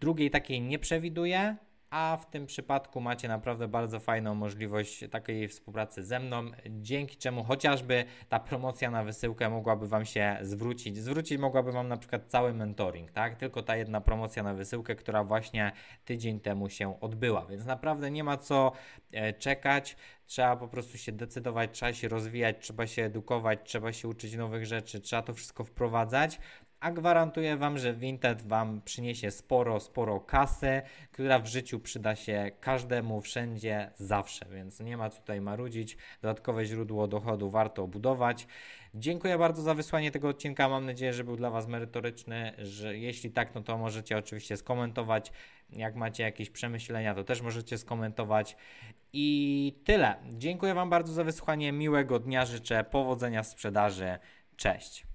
drugiej 0.00 0.30
takiej 0.30 0.60
nie 0.60 0.78
przewiduję 0.78 1.56
a 1.92 2.16
w 2.16 2.26
tym 2.30 2.46
przypadku 2.46 3.00
macie 3.00 3.28
naprawdę 3.28 3.68
bardzo 3.68 4.00
fajną 4.00 4.34
możliwość 4.34 5.04
takiej 5.10 5.48
współpracy 5.48 6.04
ze 6.04 6.20
mną, 6.20 6.44
dzięki 6.68 7.16
czemu 7.16 7.44
chociażby 7.44 8.04
ta 8.28 8.40
promocja 8.40 8.90
na 8.90 9.04
wysyłkę 9.04 9.50
mogłaby 9.50 9.88
Wam 9.88 10.04
się 10.04 10.38
zwrócić. 10.42 10.98
Zwrócić 10.98 11.38
mogłaby 11.38 11.72
Wam 11.72 11.88
na 11.88 11.96
przykład 11.96 12.22
cały 12.26 12.54
mentoring, 12.54 13.10
tak? 13.10 13.36
Tylko 13.36 13.62
ta 13.62 13.76
jedna 13.76 14.00
promocja 14.00 14.42
na 14.42 14.54
wysyłkę, 14.54 14.94
która 14.94 15.24
właśnie 15.24 15.72
tydzień 16.04 16.40
temu 16.40 16.68
się 16.68 17.00
odbyła, 17.00 17.46
więc 17.46 17.66
naprawdę 17.66 18.10
nie 18.10 18.24
ma 18.24 18.36
co 18.36 18.72
e, 19.12 19.32
czekać. 19.32 19.96
Trzeba 20.26 20.56
po 20.56 20.68
prostu 20.68 20.98
się 20.98 21.12
decydować, 21.12 21.70
trzeba 21.72 21.92
się 21.92 22.08
rozwijać, 22.08 22.56
trzeba 22.60 22.86
się 22.86 23.04
edukować, 23.04 23.58
trzeba 23.64 23.92
się 23.92 24.08
uczyć 24.08 24.36
nowych 24.36 24.66
rzeczy, 24.66 25.00
trzeba 25.00 25.22
to 25.22 25.34
wszystko 25.34 25.64
wprowadzać 25.64 26.38
a 26.82 26.90
gwarantuję 26.90 27.56
Wam, 27.56 27.78
że 27.78 27.94
Vinted 27.94 28.42
Wam 28.42 28.80
przyniesie 28.84 29.30
sporo, 29.30 29.80
sporo 29.80 30.20
kasy, 30.20 30.82
która 31.12 31.38
w 31.38 31.46
życiu 31.46 31.80
przyda 31.80 32.16
się 32.16 32.50
każdemu, 32.60 33.20
wszędzie, 33.20 33.90
zawsze, 33.94 34.46
więc 34.50 34.80
nie 34.80 34.96
ma 34.96 35.10
tutaj 35.10 35.40
marudzić. 35.40 35.96
Dodatkowe 36.22 36.64
źródło 36.64 37.08
dochodu 37.08 37.50
warto 37.50 37.86
budować. 37.86 38.46
Dziękuję 38.94 39.38
bardzo 39.38 39.62
za 39.62 39.74
wysłanie 39.74 40.10
tego 40.10 40.28
odcinka. 40.28 40.68
Mam 40.68 40.86
nadzieję, 40.86 41.12
że 41.12 41.24
był 41.24 41.36
dla 41.36 41.50
Was 41.50 41.66
merytoryczny. 41.66 42.52
Że 42.58 42.98
jeśli 42.98 43.30
tak, 43.30 43.54
no 43.54 43.62
to 43.62 43.78
możecie 43.78 44.18
oczywiście 44.18 44.56
skomentować. 44.56 45.32
Jak 45.70 45.96
macie 45.96 46.22
jakieś 46.22 46.50
przemyślenia, 46.50 47.14
to 47.14 47.24
też 47.24 47.42
możecie 47.42 47.78
skomentować. 47.78 48.56
I 49.12 49.80
tyle. 49.84 50.16
Dziękuję 50.30 50.74
Wam 50.74 50.90
bardzo 50.90 51.12
za 51.12 51.24
wysłuchanie. 51.24 51.72
Miłego 51.72 52.18
dnia 52.18 52.44
życzę. 52.44 52.84
Powodzenia 52.84 53.42
w 53.42 53.46
sprzedaży. 53.46 54.18
Cześć. 54.56 55.11